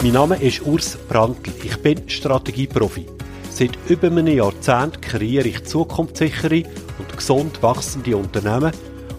[0.00, 1.52] Mein Name ist Urs Brandl.
[1.64, 3.06] Ich bin Strategieprofi.
[3.50, 6.62] Seit über einem Jahrzehnt kreiere ich zukunftssichere
[7.00, 8.70] und gesund wachsende Unternehmen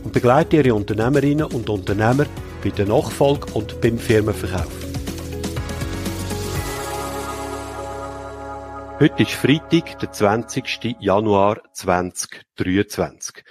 [0.06, 2.26] und begleite ihre Unternehmerinnen und Unternehmer
[2.64, 4.72] bei der Nachfolge und beim Firmenverkauf.
[9.02, 10.96] Heute ist Freitag, der 20.
[11.02, 13.44] Januar 2023.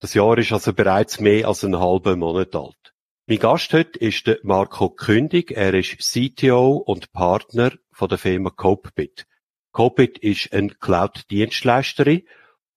[0.00, 2.85] Das Jahr ist also bereits mehr als einen halben Monat alt.
[3.28, 5.50] Mein Gast heute ist Marco Kündig.
[5.50, 9.26] Er ist CTO und Partner von der Firma Copebit.
[9.72, 12.22] Copebit ist ein Cloud-Dienstleisterin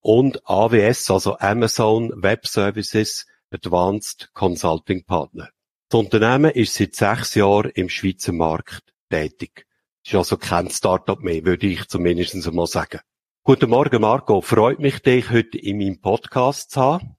[0.00, 5.50] und AWS, also Amazon Web Services Advanced Consulting Partner.
[5.88, 9.68] Das Unternehmen ist seit sechs Jahren im Schweizer Markt tätig.
[10.04, 12.98] Ist also kein Startup mehr, würde ich zumindest einmal sagen.
[13.44, 14.40] Guten Morgen, Marco.
[14.40, 17.16] Freut mich, dich heute in meinem Podcast zu haben.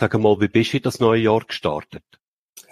[0.00, 2.02] Sag mal, wie bist du in das neue Jahr gestartet?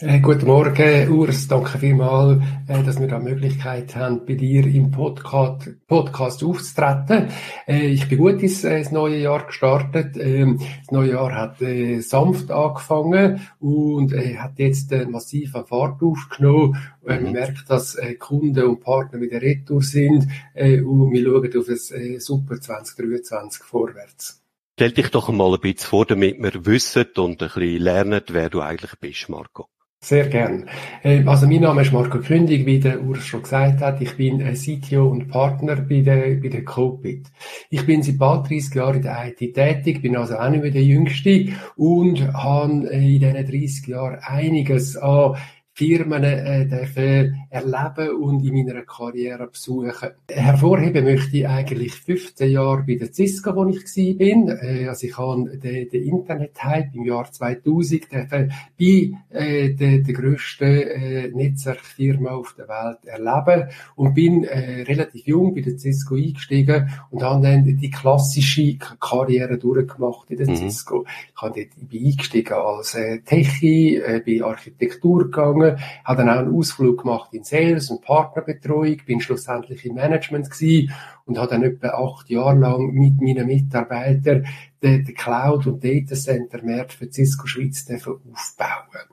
[0.05, 1.47] Äh, guten Morgen, Urs.
[1.47, 7.29] Danke vielmals, äh, dass wir da Möglichkeit haben, bei dir im Podcast, Podcast aufzutreten.
[7.69, 10.17] Äh, ich bin gut ins, ins neue Jahr gestartet.
[10.17, 11.59] Ähm, das neue Jahr hat
[12.01, 16.77] sanft angefangen und hat jetzt massiv an Fahrt aufgenommen.
[17.07, 17.23] Äh, mhm.
[17.25, 22.61] Man merkt, dass Kunden und Partner wieder retour sind und wir schauen auf ein super
[22.61, 24.43] 2023 vorwärts.
[24.75, 28.51] Stell dich doch einmal ein bisschen vor, damit wir wissen und ein bisschen lernen, wer
[28.51, 29.69] du eigentlich bist, Marco.
[30.05, 30.69] Sehr gern.
[31.05, 34.01] Ähm, also mein Name ist Marco Kündig, wie der Urs schon gesagt hat.
[34.01, 37.29] Ich bin CTO und Partner bei der, bei der Copit.
[37.71, 40.73] Ich bin seit bald 30 Jahren in der IT tätig, bin also auch nicht mehr
[40.73, 45.37] der Jüngste und habe in diesen 30 Jahren einiges an
[45.75, 49.91] Firmen äh, dürfen erleben und in meiner Karriere besuchen.
[50.31, 54.19] Hervorheben möchte ich eigentlich 15 Jahre bei der Cisco, wo ich war.
[54.19, 54.49] bin.
[54.49, 60.15] Äh, also ich habe den, den Internet-Hype im Jahr 2000 dürfen bei äh, der, der
[60.15, 66.17] grössten äh, Netzwerkfirma auf der Welt erleben und bin äh, relativ jung bei der Cisco
[66.17, 70.57] eingestiegen und habe dann die klassische Karriere durchgemacht in der mhm.
[70.57, 71.07] Cisco.
[71.35, 76.29] Ich habe dort, bin eingestiegen als äh, Techie, äh, bin Architektur gegangen, gegangen, habe dann
[76.29, 80.93] auch einen Ausflug gemacht in Sales und Partnerbetreuung, bin schlussendlich im Management gewesen
[81.25, 84.47] und habe dann etwa acht Jahre lang mit meinen Mitarbeitern
[84.83, 89.09] den, den Cloud- und Datacenter-Markt für Cisco Schweiz aufbauen.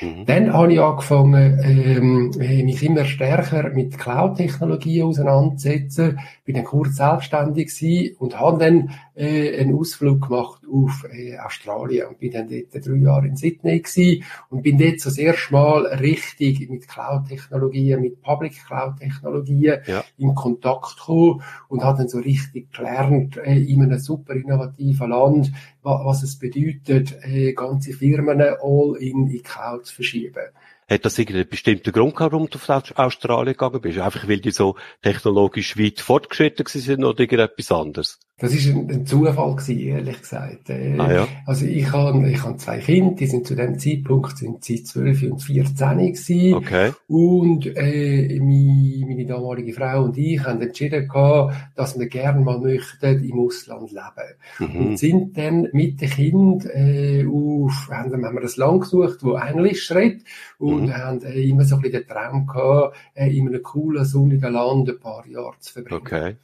[0.00, 0.26] Mhm.
[0.26, 2.30] Dann habe ich angefangen, ähm,
[2.64, 9.58] mich immer stärker mit Cloud-Technologien auseinanderzusetzen, bin dann kurz selbstständig gewesen und habe dann äh,
[9.60, 14.24] einen Ausflug gemacht auf äh, Australien und bin dann dort drei Jahre in Sydney gewesen
[14.48, 20.04] und bin dort so das erste Mal richtig mit Cloud-Technologien, mit Public Cloud-Technologien ja.
[20.18, 25.52] in Kontakt gekommen und habe dann so richtig gelernt, äh, in einem super innovativen Land,
[25.82, 30.44] was es bedeutet, äh, ganze Firmen all in die Cloud zu verschieben.
[30.88, 33.98] Hat das irgendeinen bestimmten Grund gehabt, warum du auf Australien gegangen bist?
[33.98, 38.20] Einfach weil die so technologisch weit fortgeschritten sind oder irgendetwas anderes?
[38.38, 40.68] Das ist ein, ein Zufall gewesen, ehrlich gesagt.
[40.68, 41.28] Äh, ah, ja.
[41.46, 45.22] Also ich habe ich hab zwei Kinder, die sind zu dem Zeitpunkt sind sie 12
[45.22, 46.54] und 14 gewesen.
[46.54, 46.92] Okay.
[47.08, 52.60] Und äh, meine, meine damalige Frau und ich haben entschieden gehabt, dass wir gerne mal
[52.60, 54.34] möchten im Ausland leben.
[54.74, 54.80] Mhm.
[54.86, 59.36] Und sind dann mit den Kindern äh, auf, haben, haben wir ein Land gesucht, wo
[59.36, 60.24] Englisch redet
[60.58, 60.94] und mhm.
[60.94, 64.90] haben äh, immer so ein bisschen den Traum gehabt, äh, in einem coolen, sonnigen Land
[64.90, 66.02] ein paar Jahre zu verbringen.
[66.02, 66.36] Okay.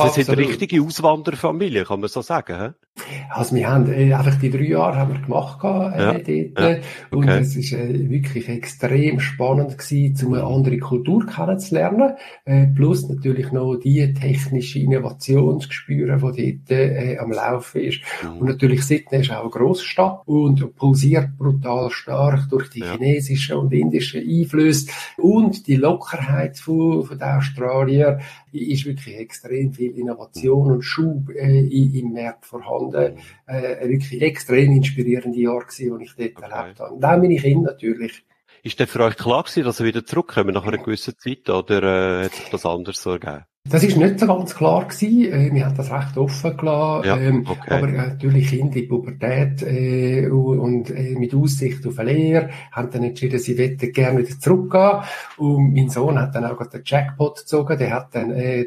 [0.00, 2.70] Also es sind richtige Auswanderfamilien, kann man so sagen, hä?
[3.28, 6.44] Also wir haben äh, einfach die drei Jahre haben wir gemacht äh, ja, dort ja,
[6.68, 6.82] okay.
[7.10, 12.12] und es ist äh, wirklich extrem spannend gewesen, um eine andere Kultur kennenzulernen,
[12.44, 18.00] äh, plus natürlich noch die technische Innovation zu spüren, die dort äh, am Laufen ist.
[18.22, 18.38] Mhm.
[18.38, 22.92] Und natürlich Sydney ist auch eine Grossstadt und pulsiert brutal stark durch die ja.
[22.92, 24.86] chinesischen und indischen Einflüsse
[25.16, 28.20] und die Lockerheit von, von den Australier
[28.52, 33.18] ist wirklich extrem viel Innovation und Schub äh, im Markt vorhanden.
[33.46, 36.52] Äh, ein wirklich extrem inspirierende Jahr gewesen, die ich dort okay.
[36.52, 36.94] erlebt habe.
[36.94, 38.24] Und auch meine Kinder natürlich.
[38.62, 41.82] Ist denn für euch klar gewesen, dass ihr wieder zurückkommen nach einer gewissen Zeit oder
[41.82, 43.44] äh, hat sich das anders so ergeben?
[43.70, 45.32] Das ist nicht so ganz klar gewesen.
[45.32, 47.06] Äh, wir haben das recht offen gelassen.
[47.06, 47.70] Ja, ähm, okay.
[47.74, 52.90] Aber äh, natürlich Kinder in Pubertät äh, und äh, mit Aussicht auf eine Lehre haben
[52.90, 55.00] dann entschieden, sie wollten gerne wieder zurückgehen.
[55.38, 57.78] Und mein Sohn hat dann auch den Jackpot gezogen.
[57.78, 58.66] Der hat dann äh,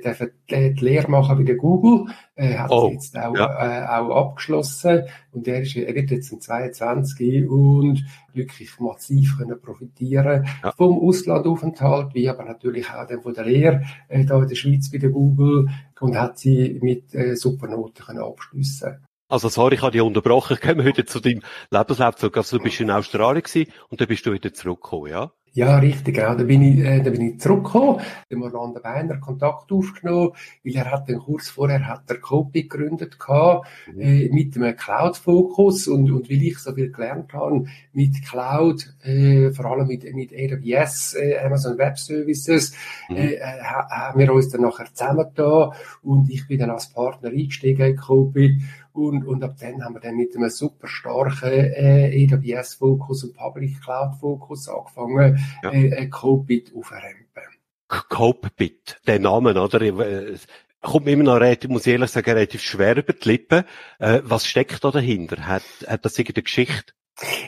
[0.49, 2.11] die Lehre machen bei der Google.
[2.33, 3.47] Er hat oh, jetzt auch, ja.
[3.47, 9.59] äh, auch abgeschlossen und er, ist, er wird jetzt in 22 und wirklich massiv können
[9.59, 10.71] profitieren ja.
[10.71, 14.86] vom Auslandaufenthalt, wie aber natürlich auch dann von der Lehre äh, da in der Schweiz
[14.91, 15.69] bei der Google
[15.99, 19.05] und hat sie mit äh, Supernoten können abschliessen.
[19.29, 20.57] Also sorry, ich habe dich unterbrochen.
[20.61, 22.37] Kommen wir heute zu deinem Lebenslauf zurück.
[22.37, 25.31] Also du bist in Australien gewesen und dann bist du wieder zurückgekommen, ja?
[25.53, 26.35] Ja, richtig, genau.
[26.35, 30.33] Da bin ich, äh, da bin ich zurückgekommen, dem Orlando Beiner Kontakt aufgenommen,
[30.63, 34.01] weil er hat den Kurs vorher, hat er Copy gegründet gehabt, mhm.
[34.01, 39.49] äh, mit einem Cloud-Fokus und, und weil ich so viel gelernt habe mit Cloud, äh,
[39.51, 42.73] vor allem mit, mit AWS, äh, Amazon Web Services,
[43.09, 43.15] mhm.
[43.15, 45.71] äh, äh haben wir uns dann nachher zusammengetan
[46.03, 48.61] und ich bin dann als Partner eingestiegen in Copy
[48.97, 53.81] und, und ab dann haben wir dann mit einem super starken äh, AWS-Fokus und Public
[53.81, 55.71] Cloud-Fokus angefangen, ja.
[55.71, 57.43] äh, äh Copit aufzurampen.
[57.87, 59.81] Copit, der Name, oder?
[59.81, 60.37] Äh,
[60.81, 63.63] kommt mir immer noch relativ, muss ich ehrlich sagen, relativ schwer über die Lippen.
[63.99, 65.47] Äh, was steckt da dahinter?
[65.47, 66.93] Hat, hat das irgendeine Geschichte?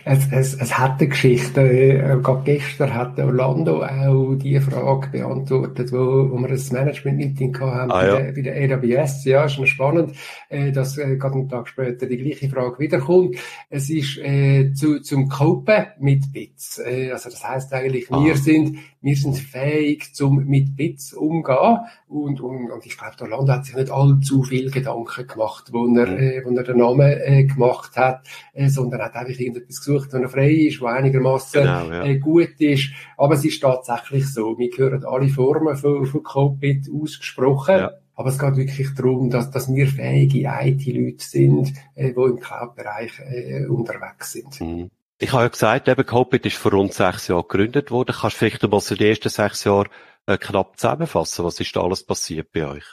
[0.03, 1.61] Es, es, es hat eine Geschichte.
[1.61, 7.91] Äh, gerade gestern hat Orlando auch die Frage beantwortet, wo, wo wir ein Management-Meeting haben
[7.91, 8.15] ah, ja.
[8.15, 9.25] bei, der, bei der AWS.
[9.25, 10.15] Ja, ist noch spannend,
[10.49, 13.35] äh, dass äh, gerade einen Tag später die gleiche Frage wiederkommt.
[13.69, 16.79] Es ist äh, zu, zum Copen mit Bits.
[16.79, 18.25] Äh, also das heißt eigentlich, ah.
[18.25, 21.79] wir sind wir sind fähig, zum mit Bits umgehen.
[22.07, 26.07] Und, und, und ich glaube, Orlando hat sich nicht allzu viel Gedanken gemacht, wo er,
[26.07, 26.17] mhm.
[26.17, 30.23] äh, wo er den Namen äh, gemacht hat, äh, sondern hat einfach irgendetwas gesucht, wenn
[30.23, 32.03] er frei ist, wo einigermaßen genau, ja.
[32.03, 32.89] äh, gut ist.
[33.17, 34.57] Aber es ist tatsächlich so.
[34.57, 37.77] Wir hören alle Formen von, von Copit ausgesprochen.
[37.77, 37.91] Ja.
[38.15, 43.11] Aber es geht wirklich darum, dass, dass wir fähige IT-Leute sind, äh, die im Cloud-Bereich
[43.19, 44.59] äh, unterwegs sind.
[44.59, 44.89] Mhm.
[45.21, 48.15] Ich habe ja gesagt, eben Copit ist vor rund sechs Jahren gegründet worden.
[48.17, 49.89] Kannst du vielleicht einmal so die ersten sechs Jahre
[50.25, 51.43] äh, knapp zusammenfassen?
[51.43, 52.85] Was ist da alles passiert bei euch?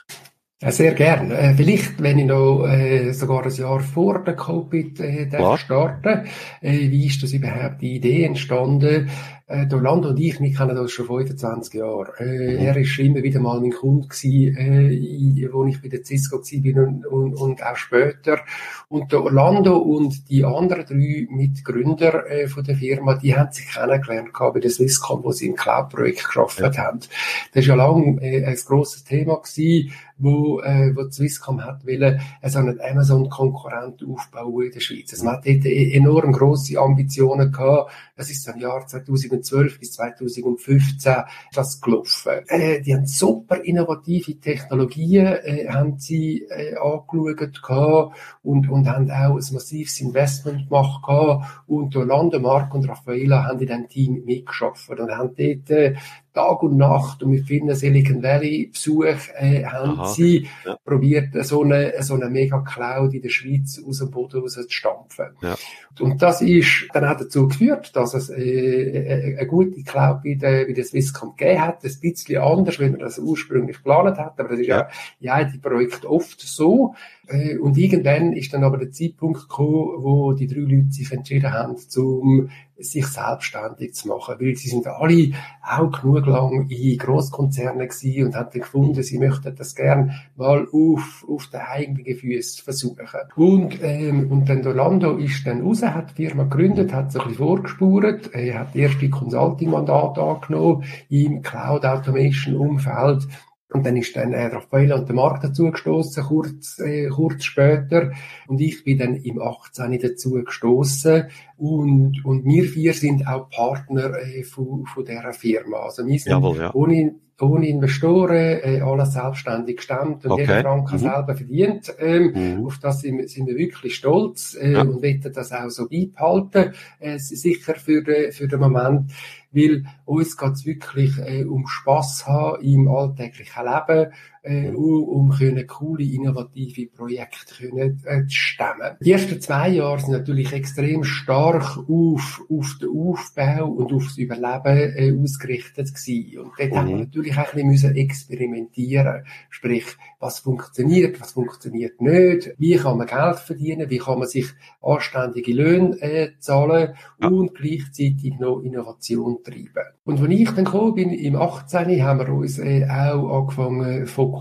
[0.60, 1.30] Sehr gern.
[1.30, 6.26] Äh, vielleicht, wenn ich noch äh, sogar ein Jahr vor der Covid äh, starten
[6.62, 9.08] äh, wie ist das überhaupt die Idee entstanden?
[9.48, 12.12] Äh, Orlando und ich, wir kennen das schon 25 Jahre.
[12.18, 12.66] Äh, mhm.
[12.66, 16.82] Er ist immer wieder mal mein Kunde gewesen, äh, wo ich bei der Cisco war
[16.84, 18.40] und, und, und auch später.
[18.88, 23.68] Und der Orlando und die anderen drei Mitgründer äh, von der Firma, die haben sich
[23.68, 26.76] kennengelernt bei der Swisscom, wo sie im Cloud-Projekt geschafft ja.
[26.76, 26.98] haben.
[26.98, 31.86] Das ist ja lange äh, ein grosses Thema gewesen, wo, äh, wo die Swisscom hat
[31.86, 35.12] wollen, äh, so einen Amazon-Konkurrent aufbauen in der Schweiz.
[35.12, 37.92] Also man hat dort e-, enorm grosse Ambitionen gehabt.
[38.16, 41.14] Das ist im Jahr 2000 2012 bis 2015
[41.52, 42.32] das gelaufen.
[42.48, 49.10] Äh, die haben super innovative Technologien, äh, haben sie äh, angeschaut gehabt und, und haben
[49.10, 51.62] auch ein massives Investment gemacht gehabt.
[51.66, 55.94] Und Orlando, Mark und Raffaella haben in diesem Team mitgeschafft und haben dort äh,
[56.36, 59.06] Tag und Nacht und mit vielen Silicon Valley Besuch
[59.38, 60.76] äh, haben Aha, sie ja.
[60.84, 64.66] probiert, so eine, so eine mega Cloud in der Schweiz aus dem Boden raus zu
[64.68, 65.28] stampfen.
[65.40, 65.54] Ja.
[65.98, 70.34] Und das ist dann auch dazu geführt, dass es äh, äh eine gute Cloud bei
[70.34, 71.82] der, bei der Swisscom gegeben hat.
[71.82, 74.88] Ein bisschen anders, wenn man das ursprünglich geplant hat, aber das ist ja,
[75.20, 76.94] ja in Projekt oft so.
[77.26, 81.52] Äh, und irgendwann ist dann aber der Zeitpunkt gekommen, wo die drei Leute sich entschieden
[81.52, 85.30] haben, zum sich selbstständig zu machen, weil sie sind alle
[85.62, 90.66] auch genug lang in Großkonzernen gewesen und haben dann gefunden, sie möchten das gern mal
[90.70, 93.06] auf, auf den eigenen Füßen versuchen.
[93.34, 97.28] Und, ähm, und dann Orlando ist dann raus, hat die Firma gegründet, hat sich ein
[97.28, 103.26] bisschen vorgespurt, er hat erste Consulting-Mandat angenommen im Cloud Automation Umfeld
[103.72, 108.12] und dann ist dann äh, Raffaella und der Markt dazu gestoßen kurz, äh, kurz später.
[108.46, 109.98] Und ich bin dann im 18.
[110.00, 111.24] dazu gestoßen
[111.56, 115.78] und, und wir vier sind auch Partner äh, von, von dieser Firma.
[115.78, 116.74] Also wir sind Jawohl, ja.
[116.74, 120.42] ohne, ohne Investoren, äh, alles selbstständig gestemmt und okay.
[120.42, 120.98] jeder Franken mhm.
[120.98, 121.94] selber verdient.
[121.98, 122.66] Ähm, mhm.
[122.66, 124.80] Auf das sind, sind wir wirklich stolz äh, ja.
[124.80, 126.72] und wollen das auch so beibehalten.
[126.98, 129.10] Äh, sicher für, äh, für den Moment
[129.56, 134.12] weil uns geht es wirklich äh, um Spass haben im alltäglichen Leben,
[134.46, 138.96] äh, um können coole, innovative Projekte können, äh, zu stemmen.
[139.00, 144.94] Die ersten zwei Jahre sind natürlich extrem stark auf, auf den Aufbau und aufs Überleben
[144.96, 146.38] äh, ausgerichtet gewesen.
[146.38, 146.76] Und dort mhm.
[146.76, 149.84] haben wir natürlich auch ein bisschen experimentieren Sprich,
[150.18, 154.46] was funktioniert, was funktioniert nicht, wie kann man Geld verdienen, wie kann man sich
[154.82, 157.28] anständige Löhne äh, zahlen ja.
[157.28, 159.92] und gleichzeitig noch Innovation treiben.
[160.04, 162.02] Und wenn ich dann gekommen bin, im 18.
[162.02, 164.35] haben wir uns äh, auch angefangen, fokussieren.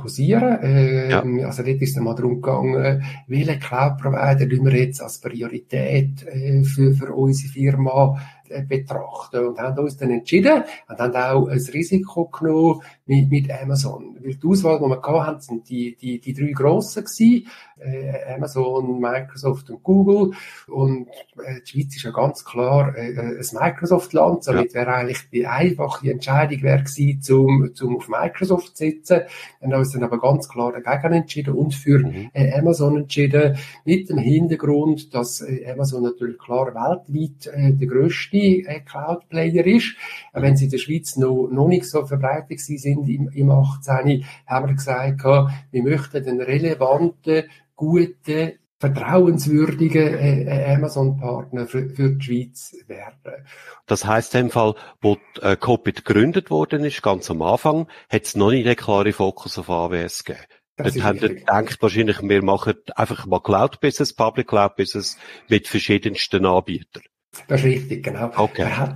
[0.61, 1.47] Ähm, ja.
[1.47, 6.93] Also dort ist es mal darum gegangen, welche Cloud-Provider wir jetzt als Priorität äh, für,
[6.93, 8.17] für unsere Firma
[8.49, 13.51] äh, betrachten und haben uns dann entschieden und haben auch ein Risiko genommen mit, mit
[13.51, 14.17] Amazon.
[14.21, 17.47] Weil die Auswahl, die wir hatten, sind die, die, die drei grossen gewesen,
[17.77, 20.31] äh, Amazon, Microsoft und Google
[20.67, 24.81] und äh, die Schweiz ist ja ganz klar äh, ein Microsoft-Land, somit ja.
[24.81, 29.21] wäre eigentlich die einfache Entscheidung wäre gewesen, zum, zum auf Microsoft zu setzen.
[29.59, 32.29] Wir haben uns dann aber ganz klar dagegen entschieden und für mhm.
[32.33, 38.34] äh, Amazon entschieden, mit dem Hintergrund, dass äh, Amazon natürlich klar weltweit äh, der grösste
[38.35, 39.95] äh, Cloud-Player ist.
[40.33, 44.25] Äh, wenn sie in der Schweiz noch, noch nicht so verbreitet sind im, im 18,
[44.47, 45.23] haben wir gesagt,
[45.71, 47.43] wir möchten den relevanten,
[47.75, 53.45] guten, vertrauenswürdigen äh, äh, Amazon-Partner für, für die Schweiz werden.
[53.85, 58.23] Das heißt in dem Fall, wo äh, Copit gegründet worden ist, ganz am Anfang, hat
[58.23, 60.45] es noch nicht den klaren Fokus auf AWS gegeben.
[60.77, 66.45] Das Dort haben sie gedacht, wahrscheinlich, wir machen einfach mal Cloud-Business, Public Cloud-Business mit verschiedensten
[66.45, 67.03] Anbietern.
[67.47, 68.31] Das ist richtig, genau.
[68.35, 68.63] Okay.
[68.63, 68.95] Man hat,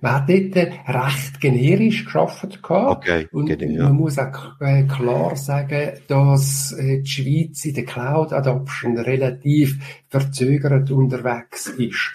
[0.00, 3.84] man hat dort recht generisch geschafft Okay, und genau.
[3.84, 9.78] man muss auch äh, klar sagen, dass äh, die Schweiz in der Cloud Adoption relativ
[10.08, 12.12] verzögert unterwegs ist.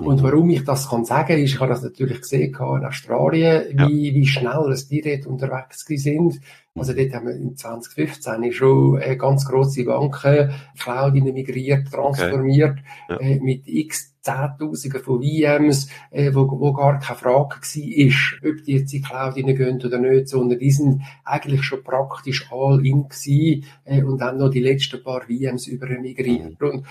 [0.00, 0.06] Mhm.
[0.06, 4.08] Und warum ich das kann sagen, ist, ich habe das natürlich gesehen in Australien, wie,
[4.08, 4.14] ja.
[4.14, 6.40] wie schnell es die dort unterwegs sind.
[6.74, 13.24] Also dort haben wir in 2015 schon äh, ganz grosse Banken Cloud migriert, transformiert, okay.
[13.24, 13.30] ja.
[13.36, 18.72] äh, mit x Zehntausenden von VMs, äh, wo, wo gar keine Frage war, ob die
[18.72, 23.08] jetzt in die Cloud reingehen oder nicht, sondern die sind eigentlich schon praktisch all in
[23.08, 26.60] gewesen, äh, und dann noch die letzten paar VMs übermigriert.
[26.60, 26.68] Mhm.
[26.68, 26.86] Und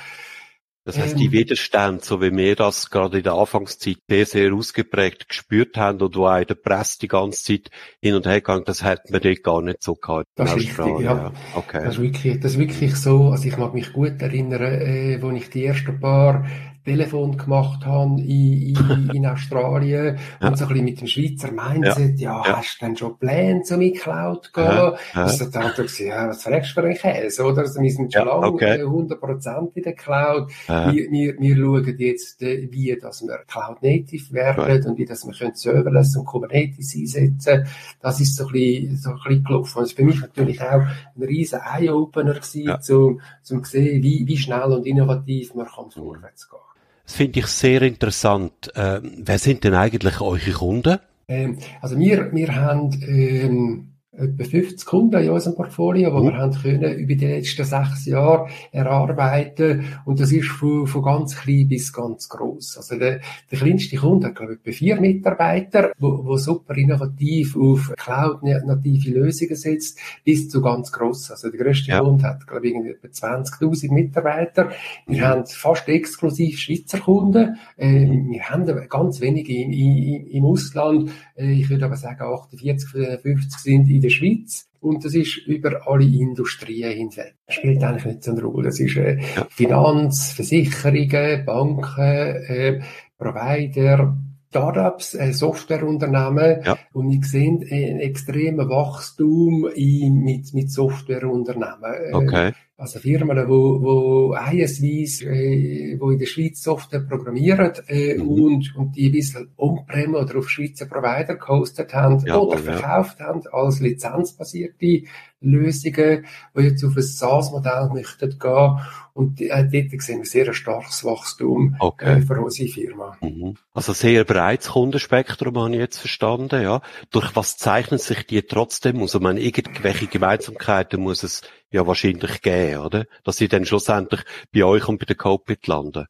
[0.86, 1.32] das heißt, die ähm.
[1.32, 6.16] Widerstände, so wie wir das gerade in der Anfangszeit sehr, sehr ausgeprägt gespürt haben und
[6.16, 7.72] wo auch in der Presse die ganze Zeit
[8.04, 10.28] hin und her gegangen, das hätte man dort gar nicht so gehabt.
[10.36, 11.34] Das ist richtig, ja.
[11.56, 11.84] Okay.
[11.84, 15.32] Das ist wirklich, das ist wirklich so, also ich mag mich gut erinnern, äh, wo
[15.32, 16.46] ich die ersten paar
[16.86, 20.48] Telefon gemacht habe in, in, in Australien ja.
[20.48, 22.58] und so ein bisschen mit dem Schweizer Mindset, ja, ja, ja.
[22.58, 24.64] hast du denn schon Pläne, um in Cloud zu gehen?
[24.64, 24.96] Ja.
[25.14, 25.24] Ja.
[25.24, 27.62] Also da hat er gesagt, ja, was fragst du für einen Käse, oder?
[27.62, 28.84] Also wir sind schon lange okay.
[28.84, 30.52] 100% in der Cloud.
[30.68, 35.26] Wir, wir, wir schauen jetzt, äh, wie dass wir Cloud Native werden und wie dass
[35.26, 37.68] wir können Serverless und Kubernetes einsetzen.
[38.00, 39.78] Das ist so ein bisschen, so ein bisschen gelaufen.
[39.78, 42.80] Und das ist für mich natürlich auch ein riesen Eye-Opener gewesen, ja.
[42.80, 46.60] zum, zum sehen, wie, wie schnell und innovativ man kann vorwärts gehen.
[47.06, 48.76] Das finde ich sehr interessant.
[48.76, 51.00] Äh, wer sind denn eigentlich eure Kunden?
[51.28, 56.32] Ähm, also wir, wir haben ähm, etwa 50 Kunden in unserem Portfolio, die mhm.
[56.32, 59.86] wir haben können über die letzten sechs Jahre erarbeiten.
[60.06, 62.78] Und das ist von, von ganz klein bis ganz groß.
[62.78, 63.20] Also der,
[63.52, 69.12] der kleinste Kunde hat, glaube ich, etwa vier Mitarbeiter, wo, wo super innovativ auf Cloud-native
[69.12, 71.32] Lösungen setzt, bis zu ganz gross.
[71.32, 72.00] Also der grösste ja.
[72.00, 74.72] Kunde hat, glaube ich, etwa 20.000 Mitarbeiter.
[75.08, 75.26] Wir mhm.
[75.26, 77.58] haben fast exklusiv Schweizer Kunden.
[77.78, 78.32] Äh, mhm.
[78.32, 81.12] wir haben ganz wenige im, im, im Ausland.
[81.36, 82.90] Äh, ich würde aber sagen, 48,
[83.22, 84.68] 50 sind in der Schweiz.
[84.80, 87.36] Und das ist über alle Industrien hinweg.
[87.48, 88.66] Das spielt eigentlich nicht so eine Rolle.
[88.66, 89.20] Das ist äh,
[89.50, 92.82] Finanz, Versicherungen, Banken, äh,
[93.18, 94.16] Provider,
[94.56, 96.78] Startups, äh, Softwareunternehmen ja.
[96.94, 101.94] und wir sehen ein extremes Wachstum in, mit, mit Softwareunternehmen.
[102.10, 102.54] Äh, okay.
[102.78, 108.30] Also Firmen, wo, wo ISVs, äh, wo in der Schweiz Software programmieren äh, mhm.
[108.30, 113.22] und, und die ein bisschen on-prem oder auf Schweizer Provider gehostet haben ja, oder verkauft
[113.22, 113.28] ja.
[113.28, 115.04] haben als lizenzbasierte
[115.40, 116.26] Lösungen,
[116.58, 118.80] die jetzt auf ein SaaS-Modell möchten gehen.
[119.14, 122.18] Und äh, dort sehen wir sehr ein starkes Wachstum okay.
[122.18, 123.18] äh, für unsere Firma.
[123.22, 123.56] Mhm.
[123.74, 126.82] Also sehr breites Kundenspektrum habe ich jetzt verstanden, ja.
[127.12, 129.16] Durch was zeichnen sich die trotzdem aus?
[129.16, 133.06] Also, ich meine, irgendwelche Gemeinsamkeiten muss es ja wahrscheinlich geben, oder?
[133.24, 134.22] Dass sie dann schlussendlich
[134.54, 136.06] bei euch und bei der Copit landen.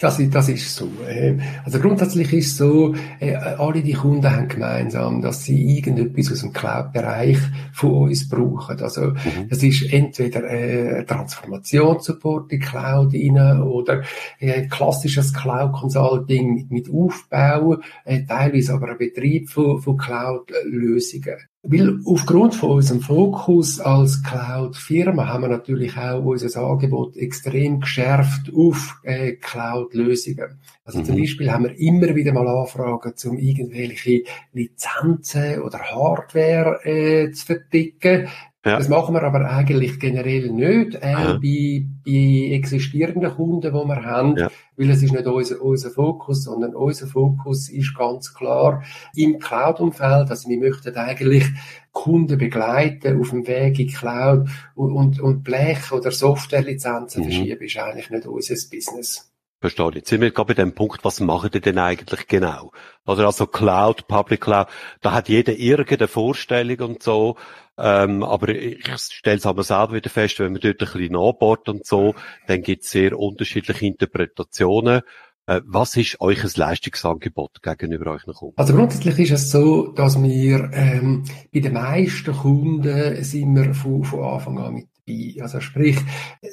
[0.00, 0.88] Das, das ist so.
[1.08, 6.40] Ähm, also grundsätzlich ist so, äh, alle die Kunden haben gemeinsam, dass sie irgendetwas aus
[6.42, 7.38] dem Cloud-Bereich
[7.72, 8.80] von uns brauchen.
[8.80, 9.48] Also mhm.
[9.50, 14.02] das ist entweder äh, Transformationssupport in Cloud rein oder
[14.38, 21.38] äh, klassisches Cloud-Consulting mit Aufbau, äh, teilweise aber ein Betrieb von, von Cloud-Lösungen.
[21.64, 28.52] Weil aufgrund von unserem Fokus als Cloud-Firma haben wir natürlich auch unser Angebot extrem geschärft
[28.52, 30.58] auf äh, Cloud-Lösungen.
[30.84, 31.04] Also mhm.
[31.04, 37.46] zum Beispiel haben wir immer wieder mal Anfragen, um irgendwelche Lizenzen oder Hardware äh, zu
[37.46, 38.28] verticken
[38.64, 38.78] Ja.
[38.78, 41.32] Das machen wir aber eigentlich generell nicht, äh, ja.
[41.42, 44.50] bei, bei existierenden Kunden, die wir haben, ja.
[44.76, 48.84] weil es ist nicht unser, unser Fokus, sondern unser Fokus ist ganz klar
[49.16, 50.30] im Cloud-Umfeld.
[50.30, 51.44] Also wir möchten eigentlich
[51.90, 57.30] Kunden begleiten auf dem Weg in Cloud und, und, und Blech- oder Softwarelizenzen mhm.
[57.30, 59.31] verschieben ist eigentlich nicht unser Business.
[59.62, 59.92] Verstehe.
[59.94, 62.72] Jetzt sind wir gerade bei dem Punkt, was machen die denn eigentlich genau?
[63.06, 64.66] Oder also Cloud, Public Cloud,
[65.00, 67.36] da hat jeder irgendeine Vorstellung und so.
[67.78, 71.68] Ähm, aber ich stelle es aber selber wieder fest, wenn man dort ein bisschen nachbohrt
[71.68, 72.14] und so,
[72.48, 75.02] dann gibt es sehr unterschiedliche Interpretationen.
[75.46, 78.58] Äh, was ist euch ein Leistungsangebot gegenüber euren Kunden?
[78.58, 84.04] Also grundsätzlich ist es so, dass wir ähm, bei den meisten Kunden sind wir von,
[84.04, 85.42] von Anfang an mit dabei.
[85.42, 85.98] Also sprich,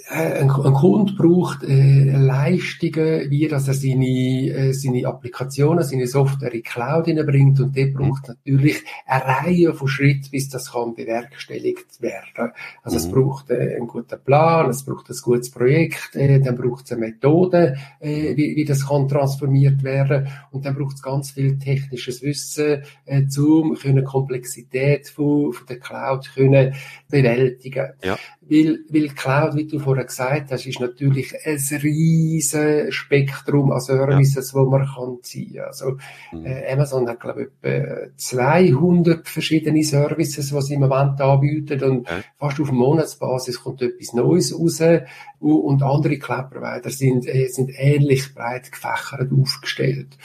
[0.10, 6.08] äh, ein, ein Kunde braucht äh, Leistungen, wie dass er seine, äh, seine Applikationen, seine
[6.08, 7.94] Software in die Cloud hineinbringt und der mhm.
[7.94, 12.52] braucht natürlich eine Reihe von Schritten, bis das kann bewerkstelligt werden.
[12.84, 13.04] Also mhm.
[13.04, 16.92] es braucht äh, einen guten Plan, es braucht ein gutes Projekt, äh, dann braucht es
[16.92, 21.58] eine Methode, äh, wie, wie das kann transformiert werden und dann braucht es ganz viel
[21.58, 26.74] technisches Wissen, äh, zum können Komplexität von, von der Cloud können
[27.10, 27.94] bewältigen.
[28.04, 28.18] Ja.
[28.50, 34.52] Weil, weil Cloud, wie du vorher gesagt hast, ist natürlich ein riesen Spektrum an Services,
[34.52, 34.60] ja.
[34.60, 35.62] wo man kann ziehen.
[35.62, 35.98] Also,
[36.32, 36.46] mhm.
[36.46, 42.10] äh, Amazon hat, glaube ich, etwa 200 verschiedene Services, die sie im Moment anbieten und
[42.10, 42.22] ja.
[42.40, 44.82] fast auf Monatsbasis kommt etwas Neues raus
[45.40, 50.18] und andere Cloud-Provider sind, äh, sind ähnlich breit gefächert aufgestellt.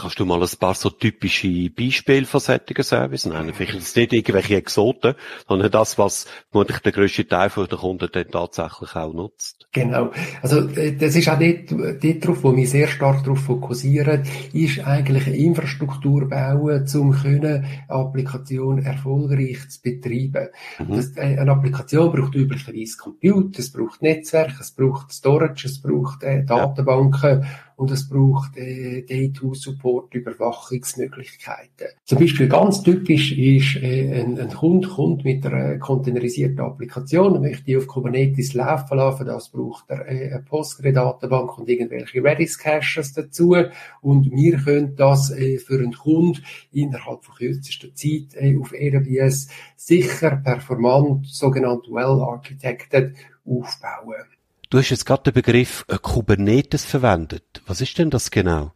[0.00, 3.52] Kannst du mal ein paar so typische Beispiele von solchen Services nennen?
[3.52, 5.14] Vielleicht nicht irgendwelche Exoten,
[5.46, 9.66] sondern das, was vermutlich der grösste Teil der Kunden dann tatsächlich auch nutzt.
[9.72, 10.10] Genau.
[10.40, 14.80] Also, äh, das ist auch dort, dort drauf, wo wir sehr stark darauf fokussieren, ist
[14.80, 20.48] eigentlich eine Infrastruktur bauen, um können, eine Applikation erfolgreich zu betreiben.
[20.78, 20.96] Mhm.
[20.96, 26.22] Das, äh, eine Applikation braucht üblicherweise Computer, es braucht Netzwerk, es braucht Storage, es braucht
[26.22, 27.42] äh, Datenbanken.
[27.42, 27.48] Ja
[27.80, 31.88] und es braucht äh, Day-to-Support, Überwachungsmöglichkeiten.
[32.04, 37.40] Zum Beispiel ganz typisch ist, äh, ein, ein Kunde kommt mit einer containerisierten Applikation und
[37.40, 39.24] möchte die auf Kubernetes laufen lassen.
[39.24, 43.56] Das braucht er äh, eine Postgre-Datenbank und irgendwelche Redis-Caches dazu.
[44.02, 49.48] Und wir können das äh, für einen Kunden innerhalb von kürzester Zeit äh, auf AWS
[49.76, 54.26] sicher, performant, sogenannt well-architected aufbauen.
[54.70, 57.60] Du hast jetzt gerade den Begriff äh, Kubernetes verwendet.
[57.66, 58.70] Was ist denn das genau?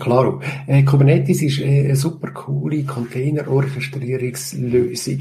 [0.00, 0.40] Klar.
[0.66, 5.20] Äh, Kubernetes ist äh, eine super coole Container-Orchestrierungslösung.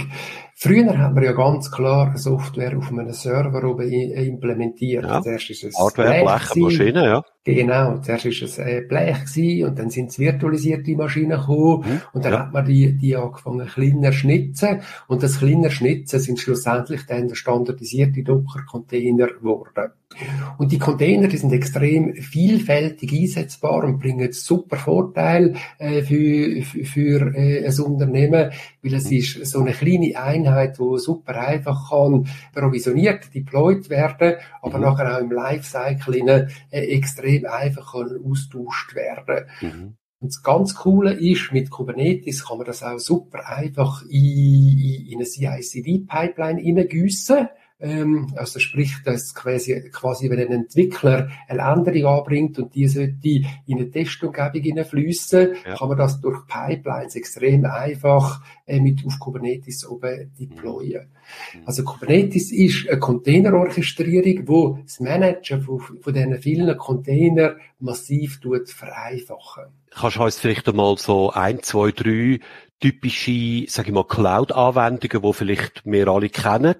[0.57, 5.03] Früher haben wir ja ganz klar Software auf einem Server oben implementiert.
[5.03, 5.21] Ja.
[5.21, 7.23] Zuerst ist es Hardware, Blech, Maschine, ja.
[7.43, 7.97] Genau.
[7.97, 12.01] Zuerst ist es äh, Blech gewesen, und dann sind es virtualisierte Maschinen gekommen mhm.
[12.13, 12.39] und dann ja.
[12.39, 18.23] hat man die, die angefangen kleiner schnitzen und das kleiner schnitzen sind schlussendlich dann standardisierte
[18.23, 19.91] Docker-Container geworden.
[20.57, 26.85] Und die Container, die sind extrem vielfältig einsetzbar und bringen super Vorteil äh, für, für,
[26.85, 30.44] für äh, ein Unternehmen, weil es ist so eine kleine Einheit,
[30.79, 34.83] wo super einfach kann provisioniert, deployed werden, aber mhm.
[34.83, 36.15] nachher auch im Lifecycle
[36.71, 39.45] äh, extrem einfach kann austauscht werden.
[39.61, 39.97] Mhm.
[40.19, 45.15] Und das ganz Coole ist, mit Kubernetes kann man das auch super einfach in, in
[45.17, 47.49] eine CI-CD-Pipeline hineingießen.
[47.77, 53.27] Ähm, also sprich, dass quasi, quasi, wenn ein Entwickler eine Änderung anbringt und die sollte
[53.65, 55.75] in eine Testumgebung hineinfließen, ja.
[55.75, 61.09] kann man das durch Pipelines extrem einfach äh, mit auf Kubernetes oben deployen.
[61.53, 61.61] Mhm.
[61.65, 68.69] Also Kubernetes ist eine Containerorchestrierung, wo das Managen von, von diesen vielen Containern massiv tut
[68.69, 69.65] vereinfachen.
[69.91, 72.39] Kannst du uns vielleicht einmal so ein, zwei, drei
[72.79, 76.75] typische, sage ich mal, Cloud-Anwendungen, die vielleicht wir alle kennen,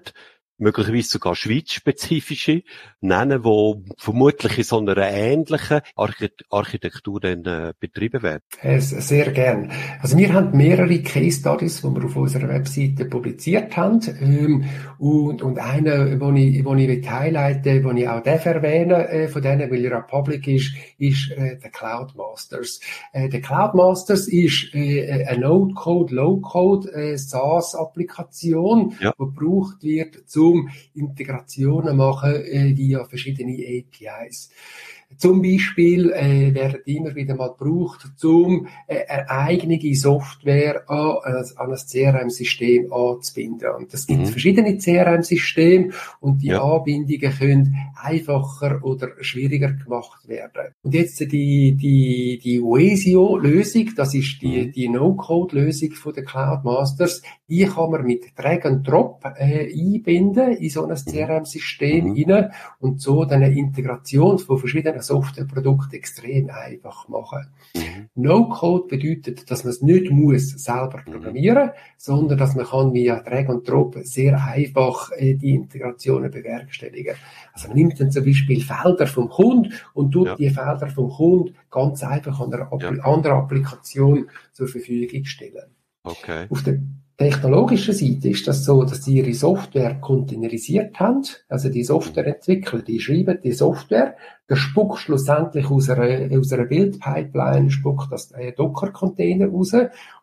[0.58, 2.62] möglicherweise sogar schweizspezifische
[3.00, 8.42] nennen, wo vermutlich in so einer ähnlichen Architektur dann äh, betrieben werden?
[8.80, 9.70] Sehr gern.
[10.00, 14.64] Also wir haben mehrere Case Studies, die wir auf unserer Webseite publiziert haben ähm,
[14.98, 19.42] und, und eine, wo ich, wo ich highlighten wo ich auch darf erwähnen äh, von
[19.42, 22.80] denen, weil er auch public ist, ist äh, der Cloud Masters.
[23.12, 29.12] Äh, der Cloud Masters ist äh, eine No-Code, Low-Code äh, SaaS-Applikation, ja.
[29.12, 34.50] die gebraucht wird, zu um Integrationen machen äh, via verschiedene APIs.
[35.18, 41.70] Zum Beispiel äh, werden immer wieder mal gebraucht, um äh, eine eigene Software an, an
[41.70, 43.70] ein CRM-System anzubinden.
[43.78, 44.26] Und es gibt mhm.
[44.26, 46.62] verschiedene CRM-Systeme und die ja.
[46.62, 50.74] Anbindungen können einfacher oder schwieriger gemacht werden.
[50.82, 54.72] Und jetzt die, die, die Oesio-Lösung, das ist die, mhm.
[54.72, 60.56] die No-Code-Lösung von der Cloud Masters, Ich kann mir mit Drag and Drop äh, einbinden
[60.56, 60.96] in so ein mhm.
[60.96, 62.32] CRM-System mhm.
[62.32, 67.46] rein und so dann eine Integration von verschiedenen Softwareprodukten extrem einfach machen.
[67.76, 68.08] Mhm.
[68.16, 71.12] No-Code bedeutet, dass man es nicht muss selber mhm.
[71.12, 77.14] programmieren, sondern dass man kann via Drag and Drop sehr einfach äh, die Integrationen bewerkstelligen.
[77.52, 80.34] Also man nimmt dann zum Beispiel Felder vom Kunden und tut ja.
[80.34, 82.88] die Felder vom Kunden ganz einfach an einer ja.
[83.04, 85.76] anderen Applikation zur Verfügung stellen.
[86.06, 86.46] Okay.
[86.48, 86.78] Auf der
[87.16, 91.24] technologischen Seite ist das so, dass die ihre Software containerisiert haben.
[91.48, 94.16] Also die Softwareentwickler, die schreiben die Software,
[94.48, 99.72] der spuckt schlussendlich aus einer, aus einer Bildpipeline, spuckt das Docker-Container raus.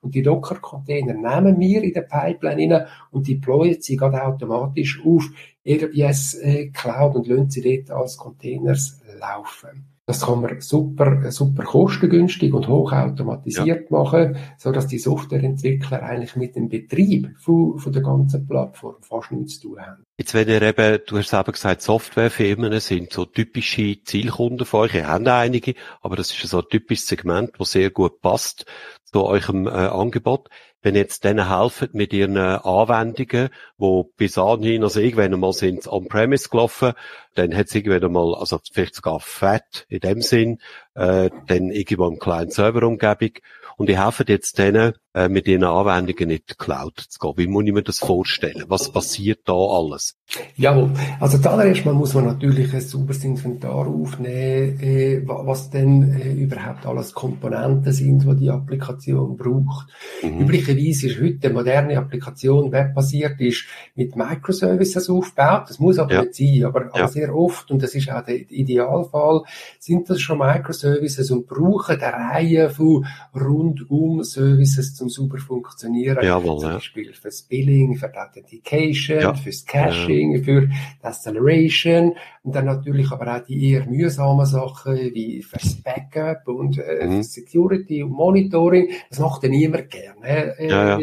[0.02, 5.30] Und die Docker-Container nehmen wir in der Pipeline rein und deployen sie gerade automatisch auf
[5.68, 9.93] AWS äh, Cloud und lassen sie dort als Containers laufen.
[10.06, 13.98] Das kann man super, super kostengünstig und hochautomatisiert ja.
[13.98, 19.32] machen, so dass die Softwareentwickler eigentlich mit dem Betrieb von, von der ganzen Plattform fast
[19.32, 20.04] nichts zu tun haben.
[20.18, 24.96] Jetzt, wenn ihr eben, du hast selber gesagt, Softwarefirmen sind so typische Zielkunden von euch.
[24.96, 28.66] Ihr habt einige, aber das ist so ein typisches Segment, das sehr gut passt
[29.06, 30.50] zu eurem äh, Angebot
[30.84, 36.50] wenn jetzt denen helfen mit ihren Anwendungen, wo bis anhin, also irgendwann einmal sind on-premise
[36.50, 36.94] gelaufen,
[37.36, 40.60] dann hat es irgendwann einmal, also vielleicht sogar fett in dem Sinn,
[40.94, 43.32] äh, dann irgendwo im kleinen Serverumgebung
[43.78, 47.34] und ich helfe jetzt denen, äh, mit ihren Anwendungen in die Cloud zu gehen.
[47.38, 48.64] Wie muss ich mir das vorstellen?
[48.68, 50.16] Was passiert da alles?
[50.56, 50.90] Jawohl.
[51.20, 56.86] Also zuallererst mal muss man natürlich ein sauberes Inventar aufnehmen, äh, was denn äh, überhaupt
[56.88, 59.88] alles Komponenten sind, die die Applikation braucht.
[60.24, 60.42] Mhm.
[60.42, 65.66] Üblicherweise ist heute eine moderne Applikation webbasiert, ist mit Microservices aufgebaut.
[65.70, 66.22] Das muss aber ja.
[66.24, 66.94] nicht sein, aber, ja.
[66.94, 69.44] aber sehr oft, und das ist auch der Idealfall,
[69.80, 76.24] sind das schon Microservices und brauchen eine Reihe von rundum Services zum super funktionieren.
[76.24, 77.14] Jawohl, Zum Beispiel ja.
[77.14, 79.34] fürs Billing, für die Authentication, ja.
[79.34, 80.44] fürs Caching, ja.
[80.44, 86.48] für die Acceleration und dann natürlich aber auch die eher mühsamen Sachen wie fürs Backup
[86.48, 87.24] und äh, mhm.
[87.24, 88.90] Security und Monitoring.
[89.10, 91.00] Das macht ja niemand gerne, äh, ja.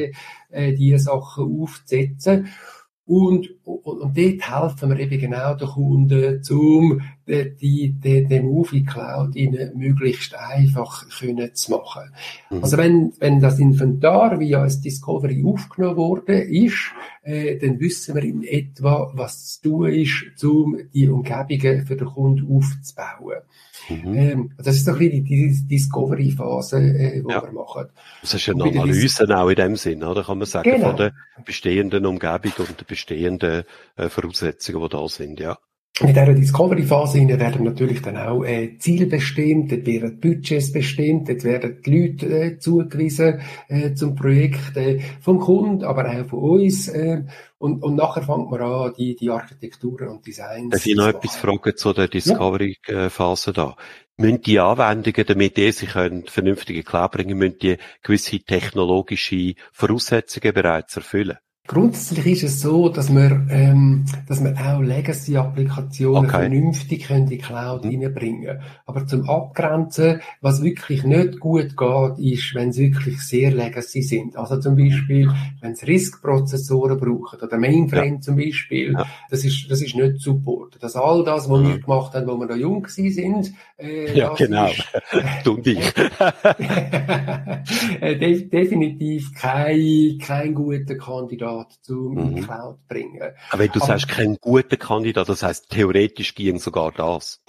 [0.51, 2.49] Äh, die Sachen aufzusetzen.
[3.07, 8.47] Und, und, und dort helfen wir eben genau den Kunden, um die, die, die, den
[8.47, 12.13] Movie Cloud ihnen möglichst einfach können zu machen.
[12.51, 12.63] Mhm.
[12.63, 18.23] Also wenn, wenn das Inventar via als Discovery aufgenommen worden ist, äh, dann wissen wir
[18.23, 23.43] in etwa, was zu tun ist, um die Umgebungen für den Kunden aufzubauen.
[23.89, 24.15] Mhm.
[24.15, 27.43] Ähm, das ist so ein bisschen die Discovery-Phase, äh, die ja.
[27.43, 27.87] wir machen.
[28.21, 30.23] Das ist eine Analyse auch in dem Sinn, oder?
[30.23, 30.89] Kann man sagen, genau.
[30.89, 31.13] von der
[31.45, 33.65] bestehenden Umgebung und der bestehenden
[33.97, 35.59] äh, Voraussetzungen, die da sind, ja.
[36.03, 41.45] Mit dieser Discovery-Phase werden natürlich dann auch äh, Ziele bestimmt, dort werden Budgets bestimmt, dort
[41.45, 46.89] werden die Leute äh, zugewiesen äh, zum Projekt äh, vom Kunden, aber auch von uns.
[46.89, 47.25] Äh,
[47.59, 51.37] und, und nachher fängt man an, die, die Architekturen und Designs Darf ich noch etwas
[51.37, 53.77] fragen zu der Discovery-Phase da?
[54.17, 60.55] Müssen die Anwendungen, damit die sich können, vernünftige Cloud bringen, müssen die gewisse technologische Voraussetzungen
[60.55, 61.37] bereits erfüllen?
[61.71, 66.41] Grundsätzlich ist es so, dass wir, ähm, dass wir auch Legacy-Applikationen okay.
[66.41, 68.03] vernünftig in die Cloud mhm.
[68.03, 74.03] reinbringen Aber zum Abgrenzen, was wirklich nicht gut geht, ist, wenn sie wirklich sehr Legacy
[74.03, 74.37] sind.
[74.37, 75.31] Also zum Beispiel,
[75.61, 78.21] wenn sie RISC-Prozessoren brauchen oder Mainframe ja.
[78.21, 79.07] zum Beispiel, ja.
[79.31, 80.83] das ist, das ist nicht Support.
[80.83, 81.69] Dass all das, was mhm.
[81.69, 84.71] wir gemacht haben, wo wir noch jung sind, äh, ja, genau.
[85.45, 85.79] du und ich.
[88.01, 92.37] äh, definitiv kein, kein guter Kandidat Kandidat zum mhm.
[92.37, 93.21] in Cloud bringen.
[93.51, 97.43] Aber wenn du Aber, sagst, kein guter Kandidat, das heißt theoretisch ging sogar das.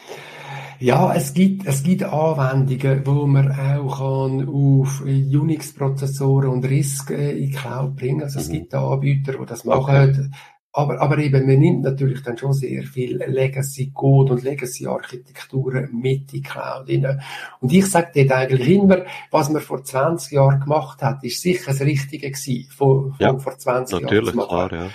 [0.80, 7.38] Ja, es gibt, es gibt Anwendungen, wo man auch kann auf Unix-Prozessoren und RISC äh,
[7.38, 8.24] in Cloud bringen.
[8.24, 8.54] Also es mhm.
[8.54, 10.10] gibt Anbieter, die das machen.
[10.10, 10.30] Okay.
[10.74, 16.28] Aber, aber eben, man nimmt natürlich dann schon sehr viel Legacy-Code und Legacy-Architekturen mit in
[16.28, 17.22] die Cloud rein.
[17.60, 21.72] Und ich sage dort eigentlich immer, was man vor 20 Jahren gemacht hat, ist sicher
[21.72, 24.38] das Richtige gewesen, von, ja, vor 20 natürlich, Jahren.
[24.38, 24.90] Natürlich, klar, ja.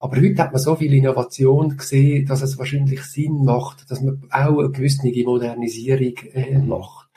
[0.00, 4.22] Aber heute hat man so viel Innovation gesehen, dass es wahrscheinlich Sinn macht, dass man
[4.30, 6.68] auch eine gewisse Modernisierung äh, mhm.
[6.68, 7.08] macht.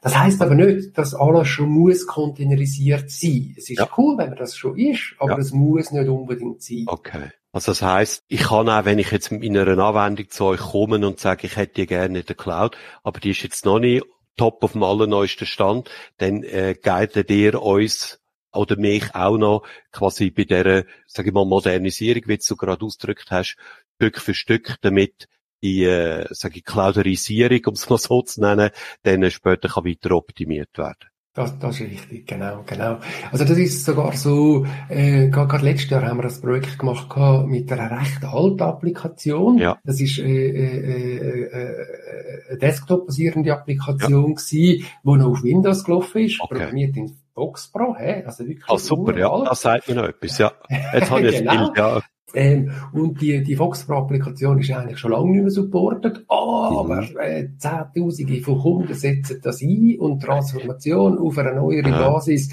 [0.00, 3.54] Das heißt aber nicht, dass alles schon muss containerisiert sein.
[3.58, 3.88] Es ist ja.
[3.98, 5.38] cool, wenn man das schon ist, aber ja.
[5.38, 6.84] es muss nicht unbedingt sein.
[6.86, 7.28] Okay.
[7.52, 11.04] Also das heißt, ich kann auch, wenn ich jetzt in einer Anwendung zu euch komme
[11.04, 14.04] und sage, ich hätte die gerne in der Cloud, aber die ist jetzt noch nicht
[14.36, 18.20] top auf dem allerneuesten Stand, dann äh, guidet ihr uns
[18.52, 23.30] oder mich auch noch quasi bei der, sage ich mal, Modernisierung, wie du gerade ausgedrückt
[23.30, 23.56] hast,
[23.96, 25.26] Stück für Stück, damit
[25.62, 28.70] die, äh, sage ich, Clouderisierung, um es mal so zu nennen,
[29.02, 31.09] dann später kann weiter optimiert werden.
[31.32, 32.98] Das, das ist richtig, genau, genau.
[33.30, 37.06] Also das ist sogar so, äh, gerade letztes Jahr haben wir das Projekt gemacht
[37.46, 39.56] mit einer recht alten Applikation.
[39.58, 39.78] Ja.
[39.84, 44.34] Das ist äh, äh, äh, eine Desktop-basierende Applikation ja.
[44.34, 46.54] gewesen, die noch auf Windows gelaufen ist, okay.
[46.54, 48.24] programmiert in Fox Pro, hä?
[48.26, 50.52] also wirklich Ah, super, ja, das sagt mir noch etwas, ja.
[50.92, 51.52] Jetzt habe ich genau.
[51.52, 52.00] ein Bild, ja.
[52.34, 57.16] Ähm, und die, die Foxpro-Applikation ist eigentlich schon lange nicht mehr supportet, aber mhm.
[57.18, 62.50] äh, Zehntausende von Kunden setzen das ein und Transformation auf eine neuere Basis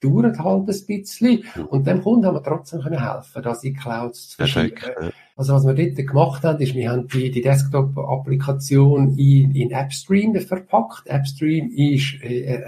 [0.00, 1.44] dauert halt ein bisschen.
[1.68, 4.74] Und dem Kunden haben wir trotzdem können helfen, das in Clouds zu verschieben.
[5.40, 10.38] Also was wir dort gemacht haben, ist, wir haben die, die Desktop-Applikation in, in AppStream
[10.38, 11.10] verpackt.
[11.10, 12.62] AppStream ist äh,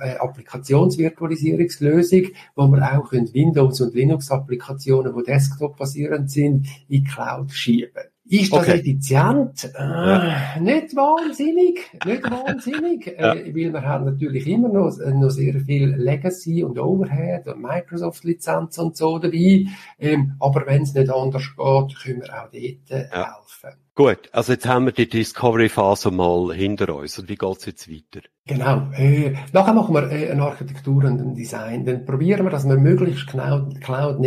[0.00, 2.22] eine Applikationsvirtualisierungslösung,
[2.56, 7.92] wo wir auch Windows- und Linux-Applikationen, die Desktop-basierend sind, in Cloud schieben.
[8.28, 8.80] Ist das okay.
[8.80, 9.70] effizient?
[9.74, 10.60] Äh, ja.
[10.60, 13.34] Nicht wahnsinnig, nicht wahnsinnig, ja.
[13.34, 18.78] äh, weil wir haben natürlich immer noch, noch sehr viel Legacy und Overhead und Microsoft-Lizenz
[18.78, 19.66] und so dabei.
[20.00, 23.36] Ähm, aber wenn es nicht anders geht, können wir auch dort äh, ja.
[23.36, 23.85] helfen.
[23.96, 27.18] Gut, also jetzt haben wir die Discovery-Phase mal hinter uns.
[27.18, 28.20] Und wie geht's jetzt weiter?
[28.48, 28.92] Genau.
[28.96, 31.84] Äh, nachher machen wir äh, eine Architektur und ein Design.
[31.84, 34.22] Dann probieren wir, dass wir möglichst Cloud, Cloud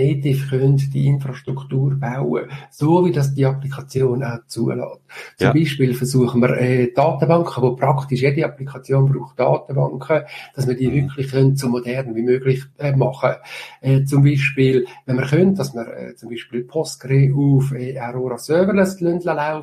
[0.49, 4.99] können die Infrastruktur bauen, so wie das die Applikation auch zulässt.
[5.37, 5.53] Zum ja.
[5.53, 10.95] Beispiel versuchen wir äh, Datenbanken, wo praktisch jede Applikation braucht Datenbanken, dass wir die mhm.
[10.95, 13.35] wirklich können, so modern wie möglich äh, machen.
[13.79, 18.37] Äh, zum Beispiel, wenn wir können, dass wir äh, zum Beispiel Postgre auf äh, Aurora
[18.37, 19.58] Serverless laufen.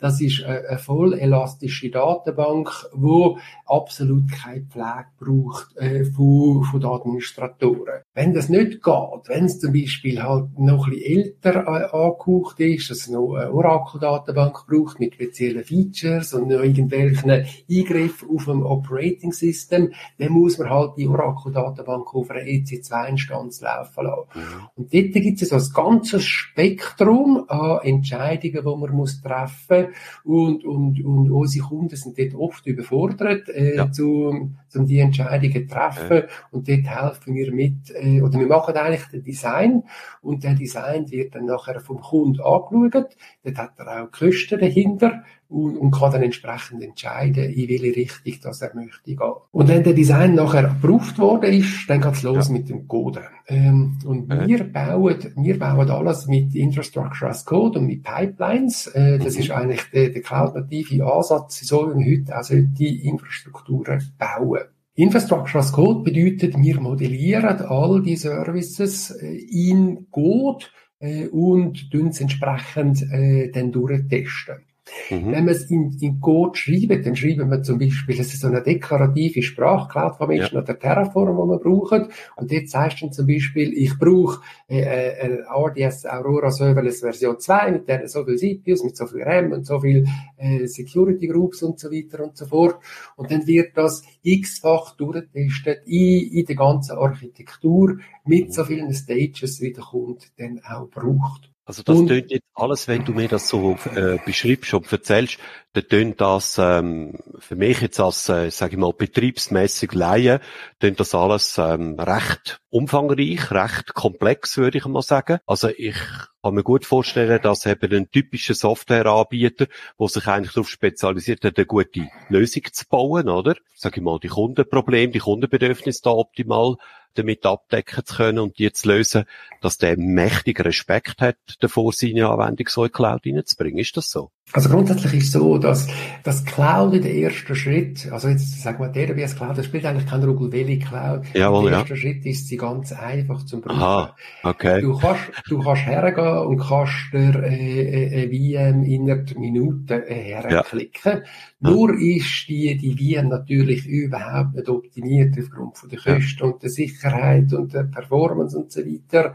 [0.00, 6.80] Das ist äh, eine voll elastische Datenbank, wo absolut keine Pflege braucht äh, von, von
[6.80, 8.02] den Administratoren.
[8.14, 12.60] Wenn das nicht geht, wenn es zum Beispiel halt noch ein bisschen älter äh, angehaucht
[12.60, 18.44] ist, dass es noch eine Oracle-Datenbank braucht mit speziellen Features und noch irgendwelchen Eingriffen auf
[18.44, 24.28] dem Operating System, dann muss man halt die Oracle-Datenbank auf einer EC2-Instanz laufen lassen.
[24.34, 24.68] Mhm.
[24.76, 29.88] Und dort gibt es so ein ganzes Spektrum an Entscheidungen, die man muss treffen
[30.24, 33.90] und, und, und unsere Kunden sind dort oft überfordert, äh, ja.
[33.90, 36.16] zu, um die Entscheidungen zu treffen.
[36.16, 36.24] Ja.
[36.50, 39.82] Und dort helfen wir mit, äh, oder wir machen eigentlich den Design
[40.20, 43.16] und der Design wird dann nachher vom Kunden angeschaut.
[43.44, 48.34] Dort hat er auch Kosten dahinter und, und kann dann entsprechend entscheiden, in welche Richtung
[48.42, 49.18] das er möchte gehen.
[49.50, 52.52] Und wenn der Design nachher geprüft worden ist, dann geht's los ja.
[52.54, 53.24] mit dem Coden.
[53.48, 54.46] Ähm, und ja.
[54.46, 58.86] wir bauen, wir bauen alles mit Infrastructure as Code und mit Pipelines.
[58.88, 59.40] Äh, das mhm.
[59.40, 64.61] ist eigentlich der, der cloud-native Ansatz, so wie wir heute auch solche Infrastrukturen bauen.
[64.94, 70.66] Infrastructure as Code bedeutet, wir modellieren all die Services äh, in Code
[70.98, 74.66] äh, und tun es entsprechend äh, dann durchtesten.
[75.10, 75.32] Mhm.
[75.32, 78.48] Wenn man es in, in Code schreibt, dann schreiben wir zum Beispiel, es ist so
[78.48, 80.62] eine deklarative Sprache, Cloud Formation ja.
[80.62, 82.08] oder Terraform, die man braucht.
[82.36, 87.72] Und dort sagst du zum Beispiel, ich brauche äh, äh, RDS Aurora Serverless Version 2
[87.72, 91.62] mit der, so viel CPUs, mit so viel RAM und so viel äh, Security Groups
[91.62, 92.76] und so weiter und so fort.
[93.16, 98.52] Und dann wird das x-fach durchgetestet in, in der ganzen Architektur mit mhm.
[98.52, 101.51] so vielen Stages, wie der Kunde dann auch braucht.
[101.64, 105.38] Also das tönt jetzt alles, wenn du mir das so äh, beschreibst und erzählst,
[105.74, 110.40] dann tönt das ähm, für mich jetzt als, äh, sage ich mal, betriebsmäßig Laie,
[110.80, 115.38] tönt das alles ähm, recht umfangreich, recht komplex, würde ich mal sagen.
[115.46, 115.96] Also ich
[116.42, 119.66] kann mir gut vorstellen, dass eben ein typischer Softwareanbieter,
[120.00, 123.54] der sich eigentlich darauf spezialisiert hat, eine gute Lösung zu bauen, oder?
[123.74, 126.76] Sag ich mal, die Kundenprobleme, die Kundenbedürfnisse da optimal
[127.14, 129.24] damit abdecken zu können und die zu lösen,
[129.60, 133.78] dass der mächtig Respekt hat, davor seine Anwendung so in Cloud reinzubringen.
[133.78, 134.30] Ist das so?
[134.54, 135.88] Also grundsätzlich ist es so, dass
[136.24, 140.06] das Cloud in der erste Schritt, also jetzt sagen wir DRBS Cloud, das spielt eigentlich
[140.06, 141.22] keine Rolle, welche Cloud.
[141.32, 142.00] Jawohl, der erste ja.
[142.00, 143.80] Schritt ist sie ganz einfach zum Brauchen.
[143.80, 144.82] Aha, okay.
[144.82, 151.22] Du kannst, du kannst hergehen und kannst dir äh, äh, VM innerhalb Minuten äh, herklicken.
[151.22, 151.70] Ja.
[151.70, 156.44] Nur ist die, die VM natürlich überhaupt nicht optimiert aufgrund von der Kosten ja.
[156.44, 159.34] und der Sicherheit und der Performance und so weiter.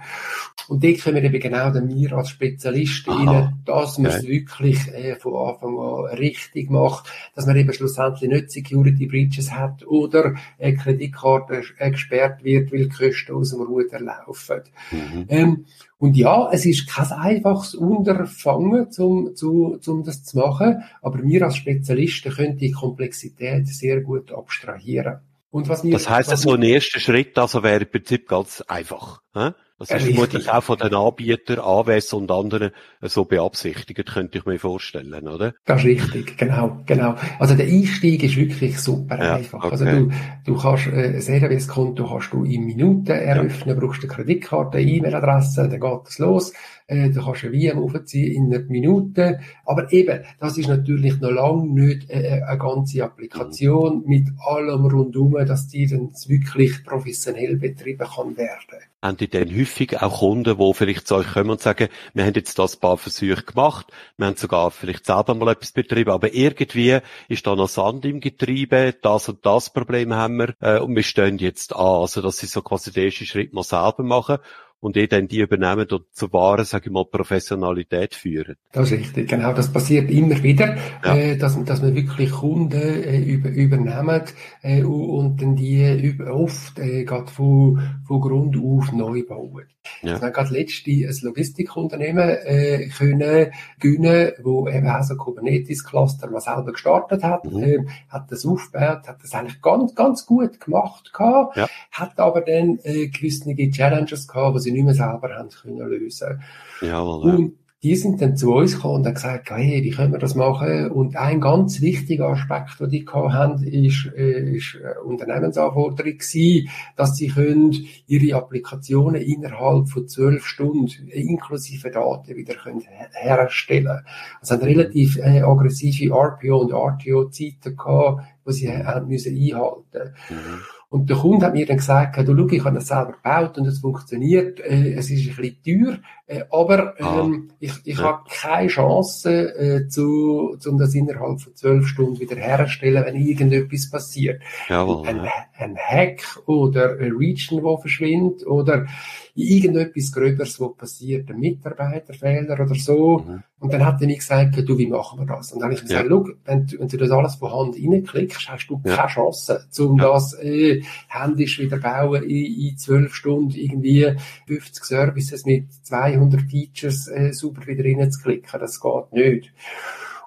[0.67, 4.27] Und dort können wir eben genau dann wir als Spezialisten rein, dass man es okay.
[4.27, 9.85] wirklich äh, von Anfang an richtig macht, dass man eben schlussendlich nicht Security Breaches hat
[9.85, 14.61] oder eine Kreditkarte gesperrt wird, weil die Kosten aus dem Ruder laufen.
[14.91, 15.25] Mhm.
[15.29, 15.65] Ähm,
[15.99, 21.43] und ja, es ist kein einfaches Unterfangen, um, zu, um das zu machen, aber wir
[21.43, 25.19] als Spezialisten können die Komplexität sehr gut abstrahieren.
[25.49, 29.21] Und was wir, das heißt, so ein erster Schritt also wäre im Prinzip ganz einfach.
[29.33, 29.51] Hä?
[29.79, 34.57] Das ist vermutlich auch von den Anbietern, AWS und anderen so beabsichtigt, könnte ich mir
[34.57, 35.53] vorstellen, oder?
[35.65, 37.15] Das ist richtig, genau, genau.
[37.37, 39.63] Also der Einstieg ist wirklich super ja, einfach.
[39.63, 39.93] Also okay.
[39.93, 40.09] Also
[40.45, 43.79] du, du kannst äh, ein AWS-Konto hast du in Minuten eröffnen, ja.
[43.79, 46.53] brauchst eine Kreditkarte, eine E-Mail-Adresse, dann geht es los.
[46.87, 49.39] Äh, du kannst ein VM aufziehen in einer Minute.
[49.65, 54.03] Aber eben, das ist natürlich noch lange nicht äh, eine ganze Applikation mhm.
[54.07, 60.01] mit allem rundum, dass die dann wirklich professionell betrieben kann werden haben die dann häufig
[60.01, 63.43] auch Kunden, die vielleicht zu euch kommen und sagen, wir haben jetzt das paar Versuche
[63.43, 68.05] gemacht, wir haben sogar vielleicht selber mal etwas betrieben, aber irgendwie ist da noch Sand
[68.05, 72.01] im Getriebe, das und das Problem haben wir äh, und wir stehen jetzt an.
[72.01, 74.39] Also, dass sie so quasi den ersten Schritt mal selber machen
[74.79, 78.55] und eh dann die übernehmen und zur wahren, sage ich mal, Professionalität führen.
[78.71, 79.53] Das ist richtig, genau.
[79.53, 81.15] Das passiert immer wieder, ja.
[81.15, 84.23] äh, dass, dass man wirklich Kunden äh, über, übernehmen
[84.61, 89.65] äh, und dann die oft äh, gerade von, von Grund auf neu bauen.
[90.01, 90.11] Ja.
[90.11, 96.29] Also wir haben gerade letzte ein Logistikunternehmen äh, können gewinnen, wo eben auch so Kubernetes-Cluster
[96.29, 97.63] mal selber gestartet hat, mhm.
[97.63, 101.67] äh, hat das aufgebaut, hat das eigentlich ganz, ganz gut gemacht gehabt, ja.
[101.91, 106.41] hat aber dann äh, gewisse Challenges gehabt, sie nicht mehr selber haben können lösen.
[106.81, 107.35] Jawohl, ja.
[107.35, 110.33] Und die sind dann zu uns gekommen und haben gesagt, hey, wie können wir das
[110.33, 110.89] machen?
[110.89, 117.15] Und ein ganz wichtiger Aspekt, den die haben, ist, äh, ist äh, Unternehmensanforderung gewesen, dass
[117.15, 117.75] sie können
[118.07, 124.01] ihre Applikationen innerhalb von zwölf Stunden inklusive Daten wieder können herstellen.
[124.41, 130.15] Also haben relativ äh, aggressive RPO und RTO-Zeiten gehabt, die sie haben müssen einhalten.
[130.29, 130.61] Mhm.
[130.89, 133.67] Und der Kunde hat mir dann gesagt, du schau, ich habe das selber gebaut und
[133.67, 135.97] es funktioniert, äh, es ist ein bisschen teuer,
[136.29, 137.21] äh, aber ah.
[137.21, 138.03] ähm, ich, ich ja.
[138.03, 143.89] habe keine Chance, äh, zu, um das innerhalb von zwölf Stunden wieder herzustellen, wenn irgendetwas
[143.89, 144.41] passiert.
[144.67, 145.31] Jawohl, ein, ja.
[145.57, 148.87] ein Hack oder ein Region, wo verschwindet oder
[149.35, 153.19] irgendetwas Gröberes, was passiert, ein Mitarbeiterfehler oder so.
[153.19, 153.43] Mhm.
[153.59, 155.51] Und dann hat er mir gesagt, du, wie machen wir das?
[155.51, 156.23] Und dann habe ich gesagt, ja.
[156.45, 158.95] wenn, du, wenn du das alles von Hand reinklickst, hast du ja.
[158.95, 160.11] keine Chance, um ja.
[160.11, 164.11] das äh, händisch wieder bauen in, in zwölf Stunden irgendwie
[164.47, 165.67] 50 Services mit
[166.17, 168.59] 200 Features äh, super wieder reinzuklicken.
[168.59, 169.53] Das geht nicht.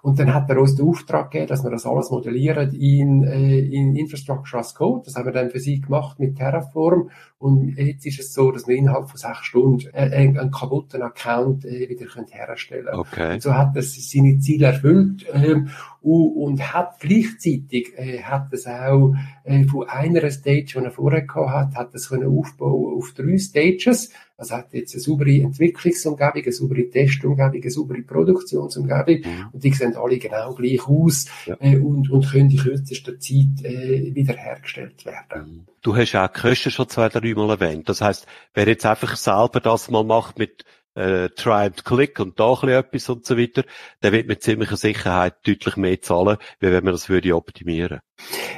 [0.02, 3.58] Und dann hat er uns den Auftrag gegeben, dass wir das alles modellieren in, äh,
[3.58, 5.02] in Infrastructure as Code.
[5.04, 7.10] Das haben wir dann für sie gemacht mit Terraform.
[7.38, 11.66] Und jetzt ist es so, dass wir innerhalb von sechs Stunden äh, einen kaputten Account
[11.66, 12.98] äh, wieder können herstellen können.
[12.98, 13.34] Okay.
[13.34, 15.68] Und so hat er seine Ziele erfüllt ähm,
[16.02, 21.22] und, und hat gleichzeitig äh, hat es auch äh, von einer Stage, die er vorher
[21.22, 24.10] gehabt hat, hat es können aufbauen auf drei Stages.
[24.36, 29.48] Also hat jetzt eine saubere Entwicklungsumgebung, eine saubere Testumgebung, eine saubere Produktionsumgebung mhm.
[29.52, 31.56] und die sehen alle genau gleich aus ja.
[31.60, 35.42] äh, und, und können in kürzester Zeit äh, wiederhergestellt werden.
[35.42, 35.66] Mhm.
[35.82, 37.90] Du hast auch Kosten schon zwei, drei Mal erwähnt.
[37.90, 42.38] Das heißt, wer jetzt einfach selber das mal macht mit äh, Try and Click und
[42.38, 43.64] da ein etwas und so weiter,
[44.02, 48.00] der wird mit ziemlicher Sicherheit deutlich mehr zahlen, wie wenn man das würde optimieren.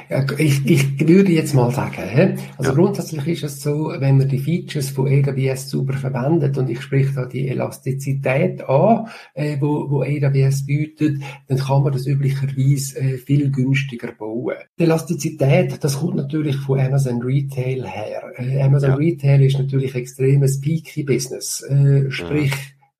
[0.09, 2.75] Ja, ich, ich würde jetzt mal sagen, also ja.
[2.75, 7.13] grundsätzlich ist es so, wenn man die Features von AWS super verwendet und ich spreche
[7.13, 13.17] da die Elastizität an, äh, wo, wo AWS bietet, dann kann man das üblicherweise äh,
[13.17, 14.55] viel günstiger bauen.
[14.77, 18.23] Die Elastizität, das kommt natürlich von Amazon Retail her.
[18.37, 18.95] Äh, Amazon ja.
[18.95, 22.51] Retail ist natürlich extremes Peaky Business, äh, sprich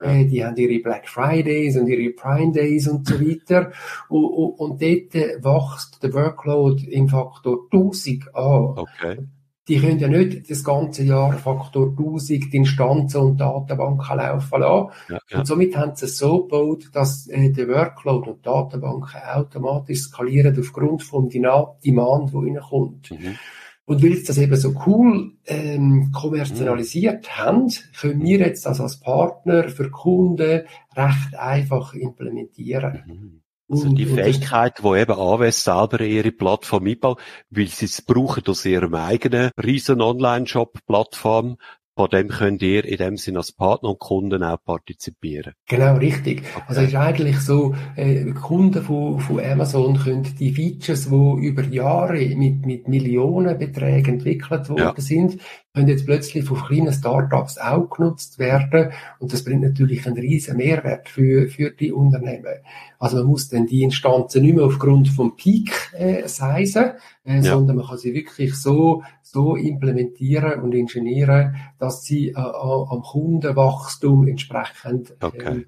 [0.04, 3.72] äh, die haben ihre Black Fridays und ihre Prime Days und so weiter.
[4.10, 8.78] Und, und, und dort wächst der Workload im Faktor 1000 an.
[8.78, 9.18] Okay.
[9.70, 14.90] Die können ja nicht das ganze Jahr Faktor 1000 die Instanzen und Datenbanken laufen lassen.
[15.08, 15.40] Ja, ja.
[15.40, 20.60] Und somit haben sie es so gebaut, dass äh, der Workload und Datenbanken automatisch skalieren
[20.60, 23.12] aufgrund vom Demand, der reinkommt.
[23.12, 23.38] Mhm.
[23.86, 27.38] Und weil sie das eben so cool ähm, kommerzialisiert mhm.
[27.38, 30.62] haben, können wir jetzt das als Partner für Kunden
[30.96, 33.04] recht einfach implementieren.
[33.06, 33.44] Mhm.
[33.70, 37.20] Also die Fähigkeit, wo eben AWS selber ihre Plattform einbaut,
[37.50, 41.58] weil sie es brauchen aus ihrem eigenen riesen Online-Shop-Plattform,
[41.96, 45.54] von dem könnt ihr in dem Sinne als Partner und Kunden auch partizipieren.
[45.68, 46.40] Genau, richtig.
[46.40, 46.64] Okay.
[46.68, 51.64] Also es ist eigentlich so, äh, Kunden von, von Amazon können die Features, die über
[51.64, 54.94] Jahre mit, mit Millionenbeträgen entwickelt worden ja.
[54.98, 55.40] sind,
[55.74, 60.58] können jetzt plötzlich von kleinen Startups auch genutzt werden und das bringt natürlich einen riesen
[60.58, 62.60] Mehrwert für, für die Unternehmen.
[63.00, 66.92] Also man muss dann die Instanzen nicht mehr aufgrund vom Peak äh, sizen,
[67.26, 67.42] äh, ja.
[67.42, 74.28] sondern man kann sie wirklich so, so implementieren und ingenieren, dass sie äh, am Kundenwachstum
[74.28, 75.62] entsprechend okay.
[75.62, 75.66] äh,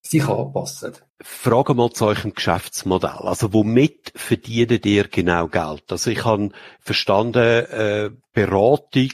[0.00, 0.92] sich anpassen.
[1.20, 3.10] Frage mal zu eurem Geschäftsmodell.
[3.10, 5.90] Also womit verdient ihr genau Geld?
[5.90, 6.50] Also ich habe
[6.80, 9.10] verstanden, äh, Beratung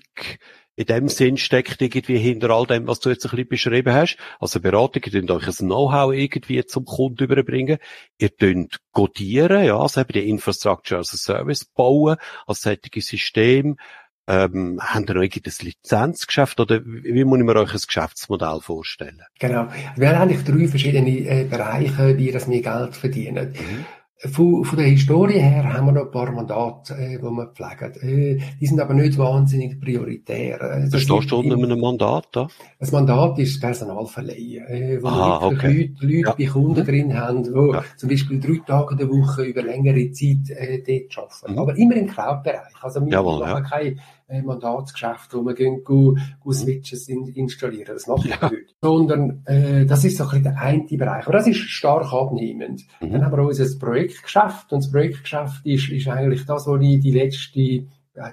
[0.76, 4.16] in dem Sinn steckt irgendwie hinter all dem, was du jetzt ein bisschen beschrieben hast.
[4.40, 7.78] Also Beratung, ihr könnt euch ein Know-how irgendwie zum Kunden überbringen.
[8.18, 12.16] Ihr könnt codieren, ja, also eben die Infrastructure as a Service bauen,
[12.46, 13.76] als solche System.
[14.26, 18.58] Ähm, haben ihr noch irgendwie das Lizenzgeschäft oder wie muss ich mir euch ein Geschäftsmodell
[18.60, 19.20] vorstellen?
[19.38, 19.68] Genau.
[19.96, 23.50] Wir haben eigentlich drei verschiedene äh, Bereiche, wie das wir Geld verdienen.
[23.52, 23.84] Mhm.
[24.32, 27.92] Von, von der Historie her haben wir noch ein paar Mandate, äh, die wir pflegen.
[28.00, 30.60] Äh, die sind aber nicht wahnsinnig prioritär.
[30.60, 32.48] Äh, das stehst du unter einem Mandat da?
[32.78, 35.92] Das Mandat ist Personalverleihen, äh, wo ah, wir okay.
[36.00, 36.34] Leute, Leute ja.
[36.38, 36.84] bei Kunden mhm.
[36.84, 37.84] drin haben, die ja.
[37.96, 41.52] zum Beispiel drei Tage in der Woche über längere Zeit äh, dort arbeiten.
[41.52, 41.58] Mhm.
[41.58, 42.82] Aber immer im Cloud-Bereich.
[42.82, 43.70] Also wir Jawohl, machen ja.
[43.70, 43.96] keine
[44.34, 47.94] äh, Mandatsgeschäft, wo man gehen, go, go Switches in, installieren.
[47.94, 48.50] Das macht ja.
[48.50, 48.74] nicht.
[48.80, 51.26] Sondern äh, das ist so ein bisschen der eine Bereich.
[51.26, 52.82] Aber das ist stark abnehmend.
[53.00, 53.12] Mhm.
[53.12, 57.12] Dann haben wir unser Projektgeschäft und das Projektgeschäft ist, ist eigentlich das, was ich die
[57.12, 57.86] letzte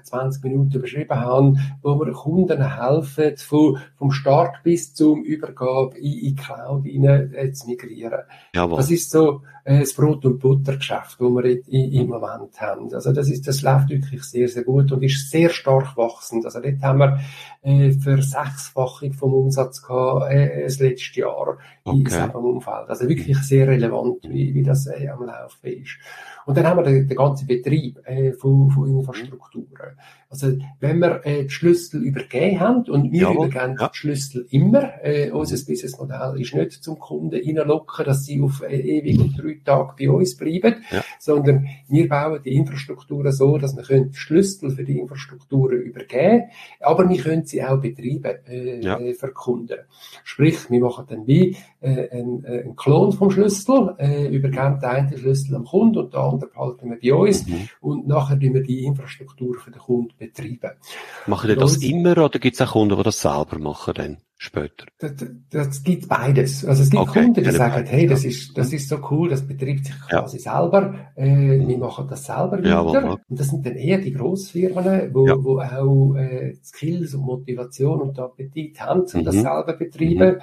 [0.03, 6.19] 20 Minuten beschrieben haben, wo wir Kunden helfen, von, vom Start bis zum Übergabe in,
[6.19, 8.21] in Cloud rein, äh, zu migrieren.
[8.53, 8.77] Jawohl.
[8.77, 12.93] Das ist so äh, das Brot- und Buttergeschäft, das wir im Moment haben.
[12.93, 16.45] Also das ist, das läuft wirklich sehr, sehr gut und ist sehr stark wachsend.
[16.45, 17.19] Also dort haben wir
[17.61, 21.97] äh, für Sechsfachung vom Umsatz gehabt, äh, das letzte Jahr okay.
[21.97, 22.89] in diesem Umfeld.
[22.89, 25.97] Also wirklich sehr relevant, wie, wie das äh, am Laufen ist.
[26.45, 29.97] Und dann haben wir den, den ganzen Betrieb äh, von, von Infrastrukturen.
[30.29, 33.89] Also wenn wir äh, die Schlüssel übergeben haben, und wir Jawohl, übergeben ja.
[33.89, 38.79] die Schlüssel immer, äh, unser Businessmodell ist nicht zum Kunden reinlocken, dass sie auf äh,
[38.79, 41.03] ewig und drei Tage bei uns bleiben, ja.
[41.19, 46.45] sondern wir bauen die Infrastrukturen so, dass wir können Schlüssel für die Infrastrukturen übergeben,
[46.79, 48.99] aber wir können sie auch betreiben äh, ja.
[48.99, 49.79] Äh, für Kunden.
[50.23, 54.89] Sprich, wir machen dann wie äh, einen, äh, einen Klon vom Schlüssel, äh, übergeben den
[54.89, 57.69] einen Schlüssel am Kunden und den anderen behalten wir bei uns mhm.
[57.81, 60.77] und nachher tun wir die Infrastruktur für den Kunden betreiben.
[61.27, 64.17] Machen die das immer oder gibt es auch Kunden, die das selber machen dann?
[64.43, 64.87] Später.
[64.97, 65.13] Das,
[65.51, 66.65] das gibt beides.
[66.65, 69.45] Also es gibt okay, Kunden, die sagen, hey, das ist, das ist so cool, das
[69.45, 70.21] betreibt sich ja.
[70.21, 72.69] quasi selber, äh, wir machen das selber wieder.
[72.69, 75.35] Ja, und das sind dann eher die Grossfirmen, wo, ja.
[75.37, 79.25] wo auch äh, Skills und Motivation und Appetit haben, um mhm.
[79.25, 80.37] das selber betreiben.
[80.37, 80.41] Mhm.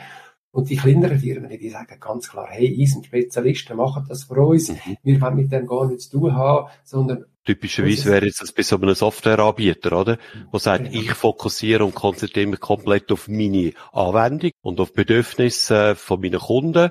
[0.53, 4.41] Und die kleineren Firmen, die sagen ganz klar, hey, ihr sind Spezialisten, machen das für
[4.41, 4.71] uns.
[4.71, 4.97] Mhm.
[5.03, 8.63] Wir wollen mit dem gar nichts zu tun haben, sondern Typischerweise wäre jetzt das bei
[8.63, 10.19] so einem Softwareanbieter, oder?
[10.53, 11.01] Wo sagt, genau.
[11.01, 16.91] ich fokussiere und konzentriere mich komplett auf meine Anwendung und auf Bedürfnisse von meinen Kunden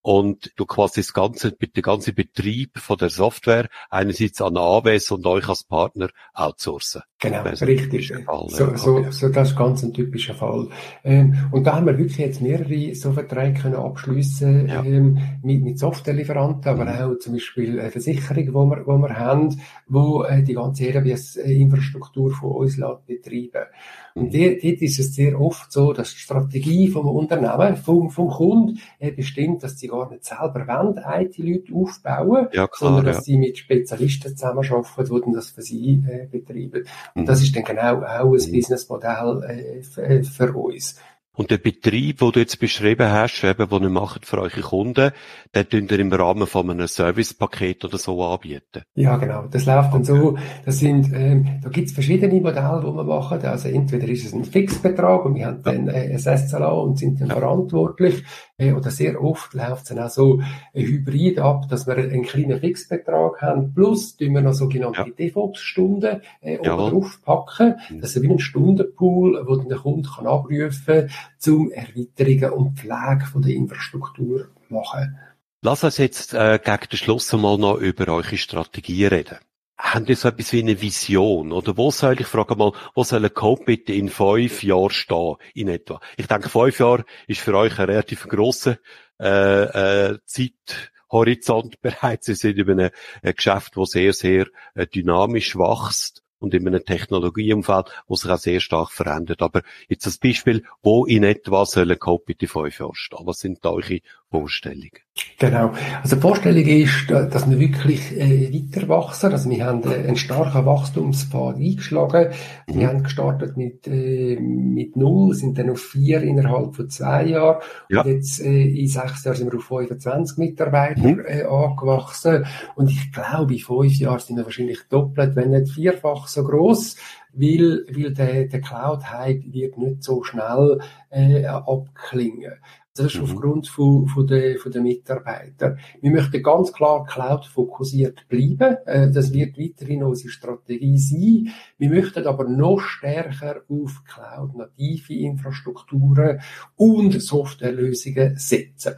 [0.00, 5.26] und du quasi das ganze, der ganze Betrieb von der Software einerseits an AWS und
[5.26, 7.02] euch als Partner outsourcen.
[7.20, 8.12] Genau, richtig.
[8.12, 10.68] Fall, so, so, so, das ist ganz ein typischer Fall.
[11.02, 14.84] Ähm, und da haben wir wirklich jetzt mehrere so Verträge können abschliessen ja.
[14.84, 17.14] ähm, mit, mit Softwarelieferanten, aber mhm.
[17.14, 22.30] auch zum Beispiel eine Versicherung, wo wir, wo wir haben, wo äh, die ganze AWS-Infrastruktur
[22.30, 23.66] von uns lässt betreiben.
[24.14, 24.38] Und mhm.
[24.38, 28.78] dort, dort ist es sehr oft so, dass die Strategie vom Unternehmen, vom, vom Kunden,
[29.00, 33.22] äh, bestimmt, dass sie gar nicht selber wollen, IT-Leute aufbauen, ja, klar, sondern dass ja.
[33.22, 36.84] sie mit Spezialisten zusammenarbeiten, die dann das für sie äh, betreiben.
[37.14, 40.96] Und das ist dann genau auch ein Businessmodell äh, für uns.
[41.38, 45.12] Und der Betrieb, den du jetzt beschrieben hast, eben, den ihr macht für eure Kunden,
[45.54, 48.82] den könnt ihr im Rahmen von einem Servicepaket oder so anbieten?
[48.96, 49.46] Ja, genau.
[49.48, 50.36] Das läuft dann so.
[50.66, 53.40] Das sind, ähm, da gibt's verschiedene Modelle, die wir machen.
[53.42, 57.20] Also entweder ist es ein Fixbetrag und wir haben dann äh, ein SLA und sind
[57.20, 57.36] dann ja.
[57.36, 58.24] verantwortlich.
[58.56, 60.40] Äh, oder sehr oft läuft es dann auch so
[60.74, 63.72] ein Hybrid ab, dass wir einen kleinen Fixbetrag haben.
[63.74, 65.14] Plus tun wir noch sogenannte ja.
[65.16, 67.76] DevOps-Stunden äh, draufpacken.
[67.90, 68.00] Mhm.
[68.00, 72.78] Das ist wie ein Stundenpool, wo dann der Kunde kann abrufen kann zum Erweiterungen und
[72.78, 75.18] Pflege von der Infrastruktur machen.
[75.62, 79.38] Lass uns jetzt äh, gegen den Schluss einmal noch über eure Strategie reden.
[79.76, 81.52] Haben ihr so etwas wie eine Vision?
[81.52, 85.36] Oder wo soll ich frage mal, wo soll ein Code bitte in fünf Jahren stehen,
[85.54, 86.00] in etwa?
[86.16, 88.78] Ich denke, fünf Jahre ist für euch ein relativ grosser
[89.20, 92.26] äh, äh, Zeithorizont bereits.
[92.26, 92.90] Sie sind in einem
[93.22, 98.60] Geschäft, das sehr, sehr äh, dynamisch wächst und in einem Technologieumfeld, wo sich auch sehr
[98.60, 99.42] stark verändert.
[99.42, 103.26] Aber jetzt das Beispiel, wo in etwa soll ein Code bitte fünf Jahre stehen?
[103.26, 104.90] Was sind da eure Vorstellungen?
[105.38, 105.72] Genau.
[106.02, 109.32] Also die Vorstellung ist, dass wir wirklich äh, weiter wachsen.
[109.32, 112.32] Also wir haben äh, einen starken Wachstumspfad eingeschlagen.
[112.66, 112.74] Mhm.
[112.74, 117.62] Wir haben gestartet mit, äh, mit null, sind dann auf vier innerhalb von zwei Jahren.
[117.88, 118.02] Ja.
[118.02, 121.24] Und jetzt äh, in sechs Jahren sind wir auf 25 Mitarbeiter mhm.
[121.26, 122.44] äh, angewachsen.
[122.76, 126.96] Und ich glaube, in fünf Jahren sind wir wahrscheinlich doppelt, wenn nicht vierfach so groß
[127.32, 132.54] weil, weil der, der Cloud-Hype wird nicht so schnell äh, abklingen.
[132.98, 133.24] Das ist mhm.
[133.24, 135.76] aufgrund von, von, der, von der Mitarbeiter.
[136.00, 138.76] Wir möchten ganz klar Cloud fokussiert bleiben.
[138.86, 141.52] Äh, das wird weiterhin unsere Strategie sein.
[141.78, 146.40] Wir möchten aber noch stärker auf Cloud-native Infrastrukturen
[146.76, 148.94] und Softwarelösungen setzen.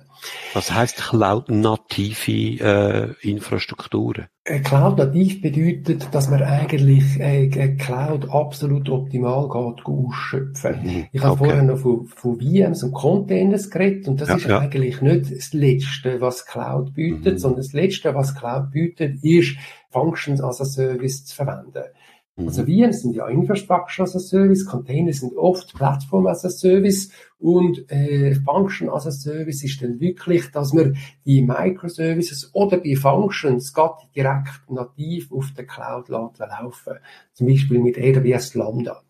[0.54, 4.26] Was heißt Cloud-native äh, Infrastrukturen?
[4.44, 10.80] Äh, Cloud-nativ bedeutet, dass man eigentlich äh, Cloud absolut optimal geht, ausschöpfen.
[10.82, 11.06] Mhm.
[11.12, 11.44] Ich habe okay.
[11.44, 14.58] vorher noch von, von VMs und Containers geredet und das ja, ist ja.
[14.58, 17.38] eigentlich nicht das Letzte, was Cloud bietet, mhm.
[17.38, 19.56] sondern das Letzte, was Cloud bietet, ist
[19.90, 21.84] Functions as a Service zu verwenden.
[22.36, 27.10] Also VMs sind ja Infrastructure as a Service, Container sind oft Plattform as a Service
[27.40, 30.92] und äh, Function as a Service ist dann wirklich, dass wir
[31.24, 36.94] die Microservices oder die Functions gerade direkt nativ auf der Cloud laufen.
[37.32, 39.00] Zum Beispiel mit AWS Lambda.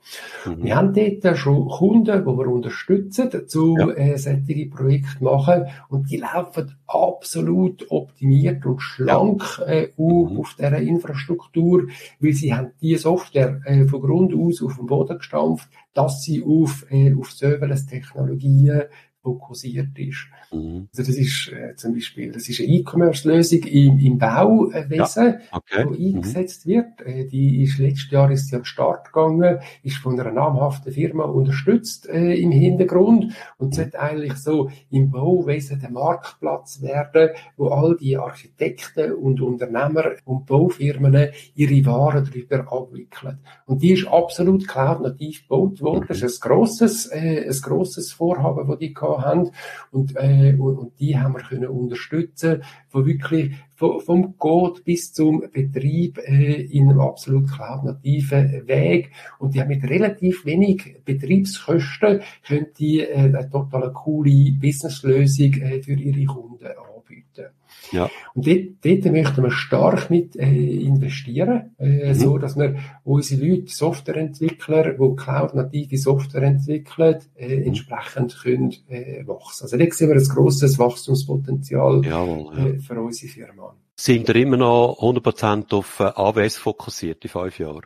[0.47, 0.62] Mhm.
[0.62, 3.91] Wir haben dort schon Kunden, die wir unterstützen, zu ja.
[3.91, 10.39] äh, solche Projekte machen und die laufen absolut optimiert und schlank äh, auf, mhm.
[10.39, 11.89] auf dieser Infrastruktur,
[12.20, 16.43] weil sie haben die Software äh, von Grund aus auf den Boden gestampft, dass sie
[16.43, 18.82] auf, äh, auf Serverless-Technologien
[19.22, 20.26] fokussiert ist.
[20.52, 20.88] Mhm.
[20.96, 25.86] Also das ist äh, zum Beispiel, das ist eine E-Commerce-Lösung im, im Bauwesen, ja, okay.
[25.96, 26.70] die eingesetzt mhm.
[26.70, 27.00] wird.
[27.02, 30.92] Äh, die ist letztes Jahr ist sie an den Start gegangen, ist von einer namhaften
[30.92, 37.68] Firma unterstützt äh, im Hintergrund und sollte eigentlich so im Bauwesen der Marktplatz werden, wo
[37.68, 43.38] all die Architekten und Unternehmer und Baufirmen ihre Waren darüber abwickeln.
[43.66, 46.06] Und die ist absolut cloud-nativ gebaut worden.
[46.08, 49.50] Das ist ein grosses, äh, ein grosses Vorhaben, das die haben.
[49.90, 55.12] Und, äh, und, und die haben wir können unterstützen, von wirklich vom, vom Code bis
[55.12, 59.11] zum Betrieb äh, in einem absolut cloud-nativen Weg.
[59.38, 65.82] Und die haben mit relativ wenig Betriebskosten können die äh, eine total coole Businesslösung äh,
[65.82, 66.66] für ihre Kunden
[67.11, 67.46] anbieten.
[67.92, 68.11] Ja.
[68.34, 72.14] Und dort, dort möchten wir stark mit äh, investieren, äh, mhm.
[72.14, 77.66] so dass wir unsere Leute, Softwareentwickler, die Cloud-native Software entwickeln, äh, mhm.
[77.68, 79.64] entsprechend können äh, wachsen.
[79.64, 82.66] Also da sehen wir ein grosses Wachstumspotenzial Jawohl, ja.
[82.66, 83.74] äh, für unsere Firma.
[84.03, 87.82] Sind ihr immer noch 100% auf äh, AWS fokussiert in fünf Jahren?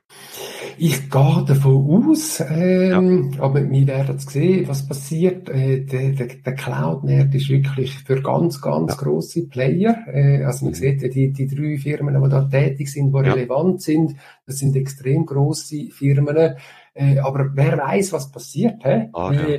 [0.79, 3.43] Ich gehe davon aus, ähm, ja.
[3.43, 5.49] aber wir werden sehen, was passiert.
[5.49, 8.97] Äh, der, der, der Cloud-Markt ist wirklich für ganz, ganz ja.
[8.97, 10.07] grosse Player.
[10.07, 10.77] Äh, also man mhm.
[10.77, 13.33] sieht, die, die drei Firmen, die da tätig sind, die ja.
[13.33, 14.15] relevant sind,
[14.47, 16.55] das sind extrem grosse Firmen.
[16.95, 19.09] Äh, aber wer weiß, was passiert, hä?
[19.13, 19.59] Ah, ja.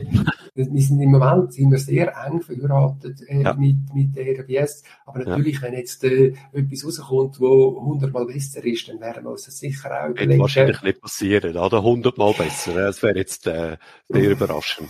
[0.55, 3.53] wir sind im Moment sind wir sehr eng verheiratet äh, ja.
[3.53, 4.83] mit, mit der RBS.
[5.05, 5.63] Aber natürlich, ja.
[5.63, 9.91] wenn jetzt äh, etwas rauskommt, wo hundertmal besser ist, dann werden wir uns das sicher
[9.91, 10.31] auch überlegen.
[10.31, 11.83] Wird wahrscheinlich nicht passieren, oder?
[11.83, 12.73] Hundertmal besser.
[12.73, 13.75] Das wäre jetzt äh,
[14.07, 14.89] sehr überraschend.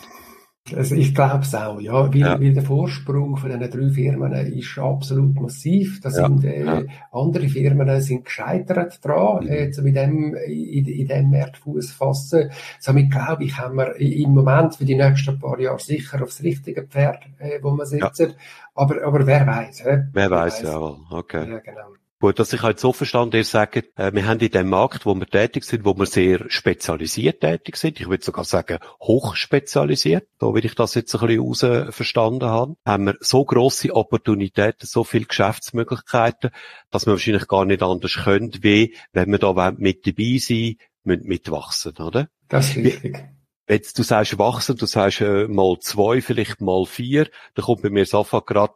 [0.74, 2.42] Also ich glaube es auch, ja, weil, ja.
[2.42, 6.02] weil der Vorsprung von diesen drei Firmen ist absolut massiv.
[6.02, 6.16] Da ja.
[6.16, 6.84] sind äh, ja.
[7.12, 9.52] andere Firmen sind gescheitert dran, mhm.
[9.52, 12.50] äh, mit dem in, in dem Markt Fuß fassen.
[12.80, 16.82] Somit glaube ich, haben wir im Moment für die nächsten paar Jahre sicher aufs richtige
[16.82, 18.34] Pferd, äh, wo wir sitzen.
[18.74, 19.84] Aber aber wer weiß?
[19.86, 20.80] Wer, wer weiß, ja,
[21.12, 21.48] okay.
[21.48, 21.94] Ja, genau.
[22.26, 25.14] Gut, dass ich halt so verstanden, ihr sagt, äh, wir haben in dem Markt, wo
[25.14, 30.52] wir tätig sind, wo wir sehr spezialisiert tätig sind, ich würde sogar sagen, hochspezialisiert, da
[30.52, 35.04] will ich das jetzt ein bisschen raus verstanden haben, haben wir so grosse Opportunitäten, so
[35.04, 36.50] viele Geschäftsmöglichkeiten,
[36.90, 41.96] dass wir wahrscheinlich gar nicht anders können, wie wenn wir da mit dabei sein, mitwachsen,
[41.98, 42.28] oder?
[42.50, 43.24] Das ist richtig.
[43.68, 47.90] Jetzt, du sagst wachsen, du sagst äh, mal zwei, vielleicht mal vier, da kommt bei
[47.90, 48.74] mir sofort gerade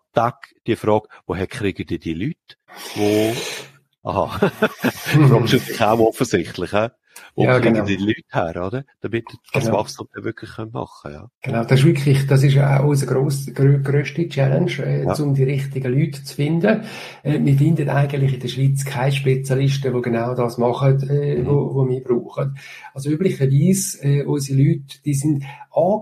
[0.65, 2.57] die Frage, woher kriegen die die Leute?
[2.95, 3.35] Wo,
[4.01, 4.51] aha,
[5.67, 6.89] dich auch offensichtlich, hä?
[7.35, 7.85] Wo ja, genau.
[7.85, 8.85] die Leute her, oder?
[9.01, 9.77] Damit das genau.
[9.77, 11.29] Wachstum dann wirklich machen können, ja.
[11.41, 15.13] Genau, das ist wirklich, das ist auch unsere grosse, grösste Challenge, äh, ja.
[15.13, 16.81] um die richtigen Leute zu finden.
[17.23, 21.45] Äh, wir finden eigentlich in der Schweiz keine Spezialisten, die genau das machen, äh, mhm.
[21.47, 22.57] wo, wo wir brauchen.
[22.93, 25.43] Also üblicherweise, äh, unsere Leute, die sind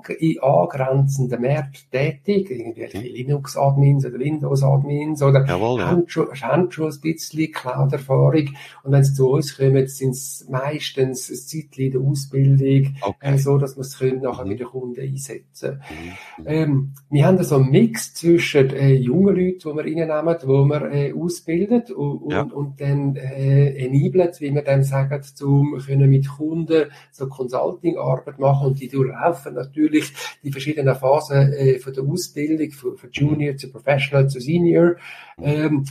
[0.10, 3.04] in angrenzenden Märkten tätig, irgendwelche mhm.
[3.04, 5.88] Linux-Admins oder Windows-Admins oder Jawohl, ja.
[5.88, 8.50] haben, schon, haben schon ein bisschen Cloud-Erfahrung.
[8.84, 13.34] Und wenn sie zu uns kommen, sind es meistens ein Zeitchen in der Ausbildung, okay.
[13.34, 14.50] äh, so dass wir es können nachher mhm.
[14.50, 15.82] bei den Kunden einsetzen
[16.38, 16.44] mhm.
[16.46, 20.92] ähm, Wir haben so einen Mix zwischen äh, jungen Leuten, die wir reinnehmen, die wir
[20.92, 22.42] äh, ausbilden und, ja.
[22.42, 28.68] und, dann äh, enablen, wie wir dann sagen, um können mit Kunden so Consulting-Arbeit machen
[28.68, 30.12] und die durchlaufen natürlich
[30.44, 34.96] die verschiedenen Phasen äh, von der Ausbildung, von, von Junior zu Professional zu Senior.
[35.42, 35.86] Ähm,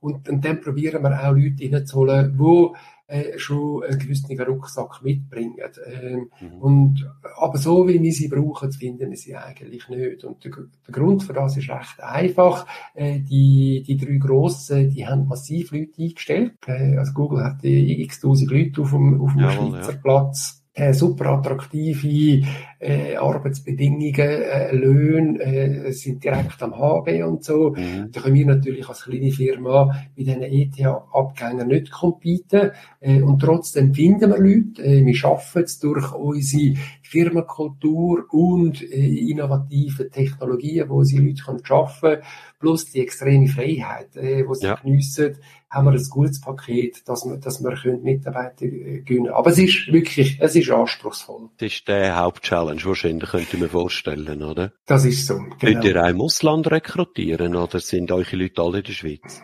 [0.00, 2.76] und, und dann probieren wir auch Leute reinzuholen, die
[3.12, 5.56] äh, schon einen gewissen Rucksack mitbringen.
[5.86, 6.58] Ähm, mhm.
[6.60, 10.24] und, aber so, wie wir sie brauchen, finden wir sie eigentlich nicht.
[10.24, 12.66] Und der, der Grund für das ist recht einfach.
[12.94, 16.54] Äh, die, die drei Grossen, die haben massiv Leute eingestellt.
[16.66, 19.98] Äh, also Google hat x tausend Leute auf dem, auf dem Jawohl, Schweizer ja.
[19.98, 22.46] Platz äh, super attraktive
[22.78, 27.70] äh, Arbeitsbedingungen, äh, Löhne äh, sind direkt am HB und so.
[27.70, 28.10] Mhm.
[28.10, 29.84] Da können wir natürlich als kleine Firma
[30.16, 32.70] bei diesen ETH-Abgängern nicht competen.
[33.00, 34.82] Äh, und trotzdem finden wir Leute.
[34.82, 41.64] Äh, wir schaffen es durch unsere Firmenkultur und äh, innovative Technologien, wo sie Leute können
[41.64, 42.16] schaffen
[42.62, 44.76] plus die extreme Freiheit, äh, wo sie ja.
[44.76, 45.36] geniessen,
[45.72, 49.58] haben wir ein gutes Paket, dass wir, dass wir können Mitarbeiter äh, gewinnen Aber es
[49.58, 51.48] ist wirklich, es ist anspruchsvoll.
[51.56, 54.72] Das ist der Hauptchallenge wahrscheinlich, könnte ich mir vorstellen, oder?
[54.86, 55.56] Das ist so, genau.
[55.58, 59.42] Könnt ihr auch im Ausland rekrutieren, oder sind eure Leute alle in der Schweiz?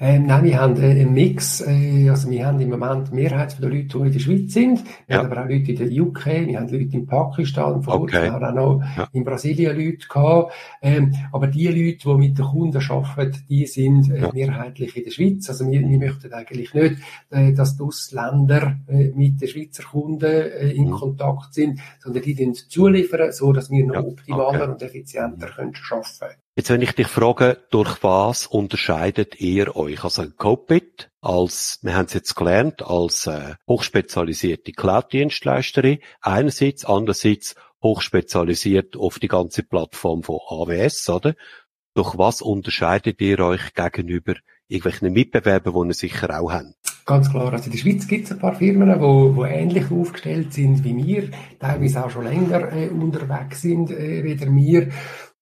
[0.00, 1.60] Ähm, nein, wir haben äh, einen Mix.
[1.60, 4.84] Äh, also wir haben im Moment die Mehrheit der Leute, die in der Schweiz sind.
[5.06, 5.18] Wir ja.
[5.18, 8.30] haben aber auch Leute in der UK, wir haben Leute in Pakistan, vor okay.
[8.30, 9.08] haben auch noch ja.
[9.12, 10.52] in Brasilien Leute gehabt.
[10.82, 14.30] Ähm, aber die Leute, die mit den Kunden arbeiten, die sind äh, ja.
[14.32, 15.48] mehrheitlich in der Schweiz.
[15.48, 16.96] Also wir, wir möchten eigentlich nicht,
[17.30, 20.92] äh, dass die Ausländer äh, mit den Schweizer Kunden äh, in mhm.
[20.92, 24.72] Kontakt sind, sondern die den zuliefern, so dass wir noch optimaler okay.
[24.72, 25.52] und effizienter mhm.
[25.52, 30.04] können arbeiten Jetzt, wenn ich dich frage, durch was unterscheidet ihr euch?
[30.04, 38.96] Also Copit als, wir haben es jetzt gelernt, als äh, hochspezialisierte Cloud-Dienstleisterin einerseits, andererseits hochspezialisiert
[38.96, 41.34] auf die ganze Plattform von AWS, oder?
[41.92, 44.34] Durch was unterscheidet ihr euch gegenüber
[44.68, 46.74] irgendwelchen Mitbewerbern, die ihr sicher auch habt?
[47.06, 47.52] Ganz klar.
[47.52, 50.96] Also in der Schweiz gibt es ein paar Firmen, wo, wo ähnlich aufgestellt sind wie
[50.96, 54.88] wir, teilweise auch schon länger äh, unterwegs sind äh, wie wir.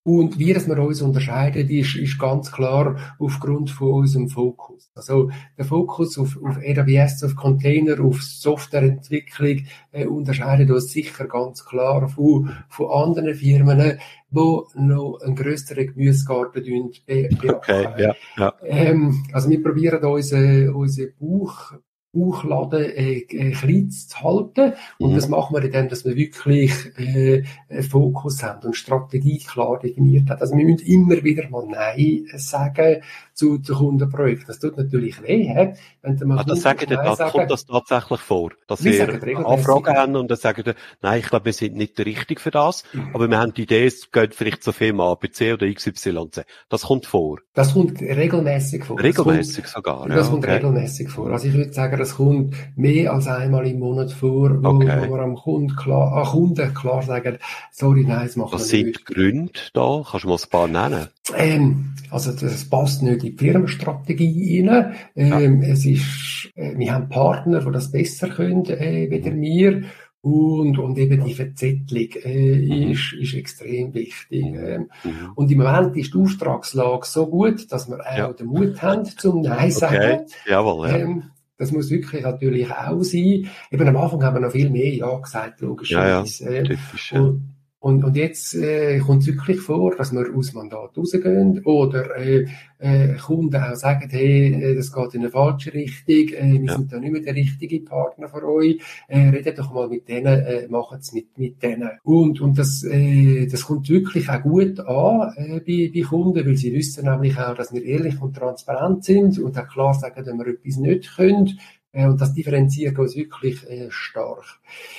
[0.05, 4.91] Und wie das wir uns unterscheiden, ist, ist ganz klar aufgrund von unserem Fokus.
[4.97, 11.65] Also der Fokus auf, auf AWS, auf Container, auf Softwareentwicklung äh, unterscheidet uns sicher ganz
[11.65, 13.99] klar von, von anderen Firmen,
[14.31, 14.37] die
[14.75, 16.65] noch einen grösseren Gemüsegarten
[17.07, 17.51] beachten.
[17.51, 18.55] Okay, ja, ja.
[18.65, 21.75] Ähm, also wir probieren unseren, unseren Bauch,
[22.13, 24.75] Bauchladen äh, äh, klein zu halten.
[24.99, 25.15] Und mhm.
[25.17, 27.43] das machen wir indem, dass wir wirklich äh,
[27.83, 30.41] Fokus haben und Strategie klar definiert haben.
[30.41, 33.03] Also wir müssen immer wieder mal Nein sagen
[33.33, 34.47] zu, zu Kundenprojekten.
[34.47, 35.75] Das tut natürlich weh, he?
[36.03, 39.09] wenn du mal ah, das sagen da, sagen, kommt das tatsächlich vor, dass wir,
[39.47, 42.51] Anfragen haben und dann sagen, wir, nein, ich glaube, wir sind nicht der Richtige für
[42.51, 43.11] das, mhm.
[43.15, 45.87] aber wir haben die Idee, es geht vielleicht zur Firma A, B, C oder X,
[45.87, 46.47] Y, Z.
[46.69, 47.39] Das kommt vor.
[47.55, 49.01] Das kommt regelmäßig vor.
[49.01, 50.15] Regelmäßig sogar, ja.
[50.15, 50.57] Das kommt okay.
[50.57, 51.31] regelmäßig vor.
[51.31, 55.09] Also ich würde sagen, das kommt mehr als einmal im Monat vor, wo, okay.
[55.09, 57.39] wo wir am Kunden klar, Kunden klar sagen,
[57.71, 58.99] sorry, nein, das machen Was wir nicht.
[58.99, 60.03] Was sind Gründe da?
[60.09, 61.09] Kannst du mal ein paar nennen?
[61.37, 64.95] Ähm, also das passt nicht in die Firmenstrategie rein.
[65.15, 65.69] Ähm, ja.
[65.69, 69.41] Es ist, äh, wir haben Partner, die das besser können, äh, wie mhm.
[69.41, 69.83] wir.
[70.25, 72.93] Und, und eben die Verzettlung äh, mhm.
[72.93, 74.45] ist, ist extrem wichtig.
[74.45, 74.65] Mhm.
[74.65, 75.33] Ähm, mhm.
[75.35, 78.33] Und im Moment ist die Auftragslage so gut, dass wir auch ja.
[78.33, 79.97] den Mut haben zum Nein sagen.
[79.97, 80.27] Okay.
[80.47, 80.97] Jawohl, ja.
[80.99, 81.25] Ähm,
[81.63, 83.49] das muss wirklich natürlich auch sein.
[83.71, 86.55] Eben am Anfang haben wir noch viel mehr Ja gesagt, logischerweise.
[86.55, 87.21] Ja, ja.
[87.21, 92.17] Und, und, und jetzt äh, kommt es wirklich vor, dass wir aus Mandat rausgehen oder
[92.17, 92.47] äh,
[92.79, 96.77] äh, Kunden auch sagen, hey, äh, das geht in eine falsche Richtung, äh, wir ja.
[96.77, 100.27] sind da nicht mehr der richtige Partner für euch, äh, redet doch mal mit denen,
[100.27, 101.91] äh, macht es mit, mit denen.
[102.05, 106.57] Und, und das, äh, das kommt wirklich auch gut an äh, bei, bei Kunden, weil
[106.57, 110.39] sie wissen nämlich auch, dass wir ehrlich und transparent sind und auch klar sagen, wenn
[110.39, 111.59] wir etwas nicht können,
[111.93, 114.45] und das differenziert uns wirklich äh, stark.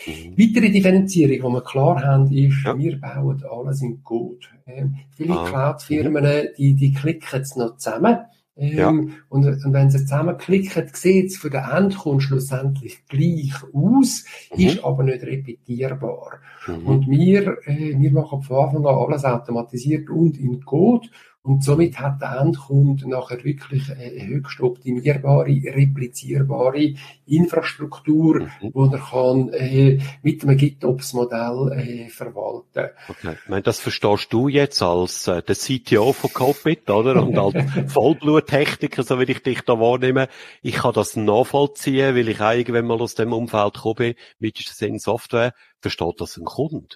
[0.06, 0.38] Mhm.
[0.38, 2.78] Weitere Differenzierung, die wir klar haben, ist, ja.
[2.78, 4.46] wir bauen alles in Code.
[4.68, 5.46] Ähm, viele ah.
[5.46, 6.48] Cloud-Firmen, mhm.
[6.58, 8.18] die, die klicken es noch zusammen.
[8.56, 8.90] Ähm, ja.
[9.30, 14.26] und, und wenn sie zusammenklicken, sieht es für den Endkunden schlussendlich gleich aus,
[14.56, 14.68] mhm.
[14.68, 16.40] ist aber nicht repetierbar.
[16.68, 16.86] Mhm.
[16.86, 21.10] Und wir, äh, wir machen von Anfang an alles automatisiert und in Code.
[21.46, 26.94] Und somit hat der Endkunde nachher wirklich eine höchst optimierbare, replizierbare
[27.26, 28.72] Infrastruktur, mhm.
[28.72, 32.92] wo er kann äh, mit einem GitOps-Modell äh, verwalten.
[33.10, 33.36] Okay.
[33.44, 37.22] Ich meine, das verstehst du jetzt als äh, der CTO von Copit, oder?
[37.22, 37.56] Und als
[37.92, 40.30] Vollbluttechniker, so wie ich dich da wahrnehme.
[40.62, 44.98] Ich kann das nachvollziehen, weil ich auch irgendwann mal aus dem Umfeld bin, mit in
[44.98, 45.54] Software.
[45.82, 46.96] Versteht das ein Kunde?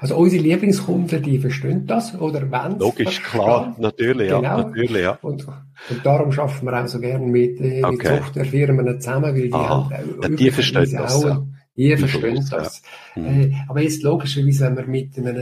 [0.00, 4.42] Also unsere Lieblingskunden, die verstehen das oder wenn Logisch, klar, natürlich, genau.
[4.42, 5.18] ja, natürlich, ja.
[5.22, 5.46] Und,
[5.90, 7.92] und darum schaffen wir auch so gerne mit, äh, okay.
[7.92, 9.90] mit Softwarefirmen zusammen, weil die Aha.
[9.90, 11.42] haben ja, die verstehen das, auch, ja.
[11.74, 12.82] Ihr versteht das.
[13.16, 13.22] Ja.
[13.22, 13.40] Mhm.
[13.40, 15.36] Äh, aber jetzt logischerweise, wenn wir mit einem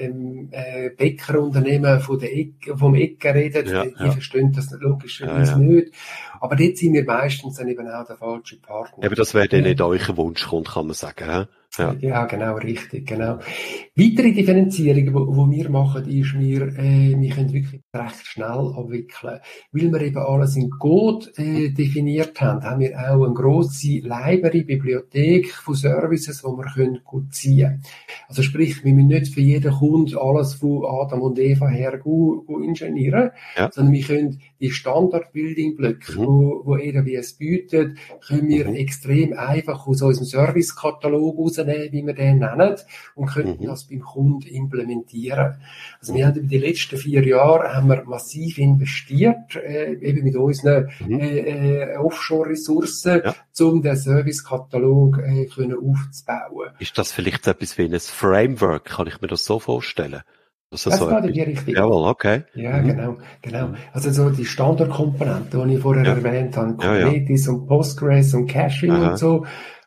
[0.00, 4.10] ähm, äh, Bäckerunternehmen von der Ecke, vom Ecken reden, ja, die ja.
[4.10, 5.92] verstehen das logischerweise nicht.
[6.40, 9.06] Aber dort sind wir meistens dann eben auch der falsche Partner.
[9.06, 11.30] Aber das wäre dann nicht euer Wunschkunde, kann man sagen.
[11.30, 11.46] He?
[11.78, 11.94] Ja.
[12.00, 13.38] ja, genau, richtig, genau.
[13.94, 19.40] Weitere Differenzierung, wo, wo wir machen, ist, wir, äh, wir können wirklich recht schnell abwickeln.
[19.72, 24.62] Weil wir eben alles in Code äh, definiert haben, haben wir auch eine grosse Library,
[24.62, 27.82] Bibliothek von Services, die wir können gut ziehen
[28.28, 32.46] Also sprich, wir müssen nicht für jeden Kunden alles von Adam und Eva her gut,
[32.46, 33.70] gut ingenieren, ja.
[33.70, 36.26] sondern wir können die Standard-Building-Blöcke, mhm.
[36.26, 38.74] wo, wo AWS bietet, können wir mhm.
[38.74, 42.76] extrem einfach aus unserem Service-Katalog rausnehmen, wie wir den nennen,
[43.14, 43.66] und können mhm.
[43.66, 45.56] das beim Kunden implementieren.
[46.00, 50.36] Also wir haben über die letzten vier Jahre haben wir massiv investiert, äh, eben mit
[50.36, 51.20] unseren mhm.
[51.20, 53.66] äh, äh, Offshore-Ressourcen, ja.
[53.66, 56.70] um den Service-Katalog äh, aufzubauen.
[56.78, 58.84] Ist das vielleicht etwas wie ein Framework?
[58.84, 60.22] Kann ich mir das so vorstellen?
[60.70, 61.74] Das, das so war die Richtung.
[61.74, 62.42] Jawohl, okay.
[62.54, 62.88] Ja, mhm.
[62.88, 63.68] genau, genau.
[63.92, 66.14] Also so die Standardkomponenten, die ich vorher ja.
[66.14, 67.58] erwähnt habe, Kubernetes ja, ja.
[67.58, 69.10] und Postgres und Caching Aha.
[69.10, 69.46] und so,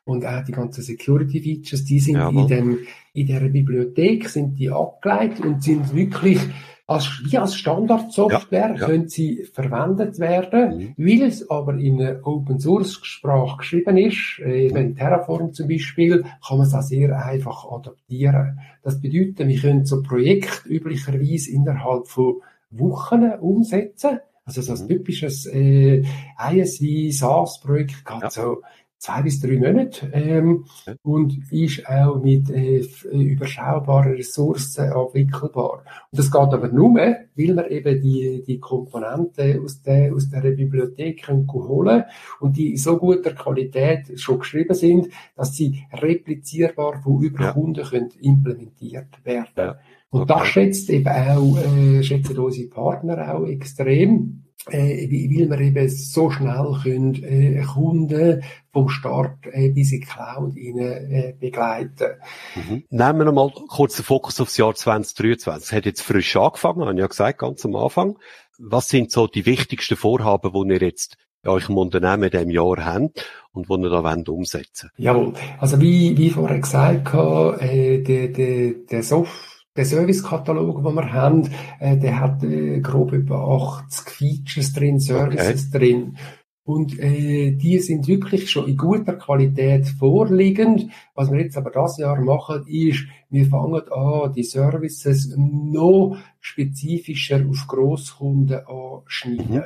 [0.10, 2.42] und auch die ganzen Security Features, die sind Jawohl.
[2.42, 2.78] in dem,
[3.14, 6.40] in der Bibliothek, sind die abgeleitet und sind wirklich
[6.88, 8.86] als, wie als Standardsoftware ja, ja.
[8.88, 10.94] können sie verwendet werden, mhm.
[10.98, 16.24] weil es aber in einer Open Source Sprache geschrieben ist, äh, wenn Terraform zum Beispiel,
[16.46, 18.60] kann man es auch sehr einfach adaptieren.
[18.82, 22.42] Das bedeutet, wir können so Projekt üblicherweise innerhalb von
[22.72, 24.20] Wochen umsetzen.
[24.46, 24.88] Also so ein mhm.
[24.88, 26.04] typisches äh,
[26.52, 28.30] ISV SaaS-Projekt geht ja.
[28.32, 28.64] so
[29.00, 30.94] zwei bis drei Monate ähm, ja.
[31.04, 35.84] und ist auch mit äh, überschaubaren Ressourcen abwickelbar.
[36.12, 40.42] Und das geht aber nur, weil wir eben die, die Komponenten aus der, aus der
[40.42, 42.04] Bibliothek können holen
[42.42, 47.54] und die in so guter Qualität schon geschrieben sind, dass sie replizierbar von über ja.
[47.54, 49.48] Kunden können implementiert werden.
[49.56, 49.80] Ja.
[50.10, 50.34] Und okay.
[50.34, 56.30] das schätzt eben auch, äh, schätzen unsere Partner auch extrem äh, weil wir eben so
[56.30, 62.20] schnell können, äh, Kunden vom Start äh, bis in die Cloud rein, äh, begleiten.
[62.56, 62.84] Mhm.
[62.90, 65.70] Nehmen wir mal kurz den Fokus aufs Jahr 2023.
[65.70, 68.18] Es hat jetzt frisch angefangen, habe ich ja gesagt, ganz am Anfang.
[68.58, 72.86] Was sind so die wichtigsten Vorhaben, die ihr jetzt in eurem Unternehmen in diesem Jahr
[72.86, 75.34] habt und die ihr da wollt umsetzen Jawohl.
[75.60, 77.14] Also wie, wie vorher gesagt,
[77.62, 81.50] äh, der, der, der Soft der Servicekatalog, den wir haben,
[81.80, 85.78] äh, der hat äh, grob über 80 Features drin, Services okay.
[85.78, 86.18] drin.
[86.64, 90.92] Und äh, die sind wirklich schon in guter Qualität vorliegend.
[91.16, 97.44] Was wir jetzt aber das Jahr machen, ist, wir fangen an, die Services noch spezifischer
[97.50, 99.64] auf Grosskunden anschneiden.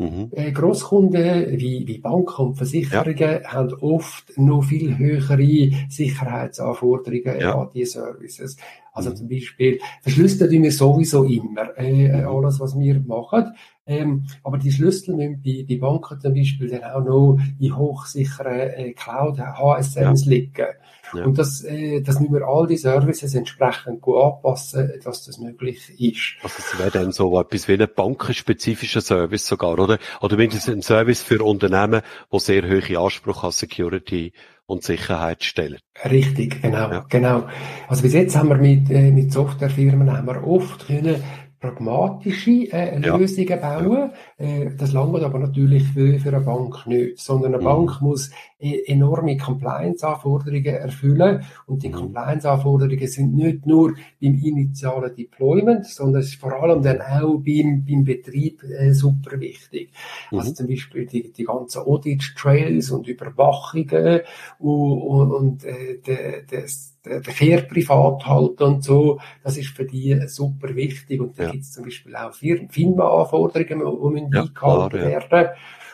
[0.00, 0.30] Mhm.
[0.32, 3.42] Äh, Grosskunden wie, wie Banken und Versicherungen ja.
[3.44, 7.54] haben oft noch viel höhere Sicherheitsanforderungen ja.
[7.54, 8.56] an die Services.
[8.92, 9.16] Also mhm.
[9.16, 12.28] zum Beispiel verschlüsseln wir sowieso immer äh, mhm.
[12.28, 13.54] alles, was wir machen.
[13.86, 18.70] Ähm, aber die Schlüssel müssen bei, bei Banken zum Beispiel dann auch noch in hochsicheren
[18.70, 20.30] äh, Cloud HSMs ja.
[20.30, 20.66] liegen.
[21.12, 21.24] Ja.
[21.24, 25.90] Und das, äh, das müssen wir all die Services entsprechend gut anpassen, dass das möglich
[25.98, 26.36] ist.
[26.44, 29.98] Also es wäre dann so etwas wie ein bankenspezifischer Service sogar, oder?
[30.20, 34.32] Oder mindestens ein Service für Unternehmen, wo sehr hohe Ansprüche an Security
[34.70, 35.78] und Sicherheit stellen.
[36.08, 37.04] Richtig, genau, ja.
[37.08, 37.44] genau.
[37.88, 41.22] Also bis jetzt haben wir mit, äh, mit Softwarefirmen haben wir oft können
[41.60, 44.12] pragmatische äh, Lösungen bauen.
[44.38, 47.66] Äh, das langt aber natürlich für, für eine Bank nicht, sondern eine mhm.
[47.66, 48.30] Bank muss
[48.60, 51.94] enorme Compliance-Anforderungen erfüllen und die mhm.
[51.94, 57.84] Compliance-Anforderungen sind nicht nur beim initialen Deployment, sondern es ist vor allem dann auch beim,
[57.86, 59.92] beim Betrieb äh, super wichtig.
[60.30, 60.38] Mhm.
[60.38, 64.20] Also zum Beispiel die, die ganzen Audit-Trails und Überwachungen
[64.58, 69.84] und, und, und äh, de, das der Verkehr privat halten und so, das ist für
[69.84, 71.20] die super wichtig.
[71.20, 71.50] Und da ja.
[71.50, 75.48] gibt es zum Beispiel auch FINMA-Anforderungen, die müssen ja, eingehalten klar, werden.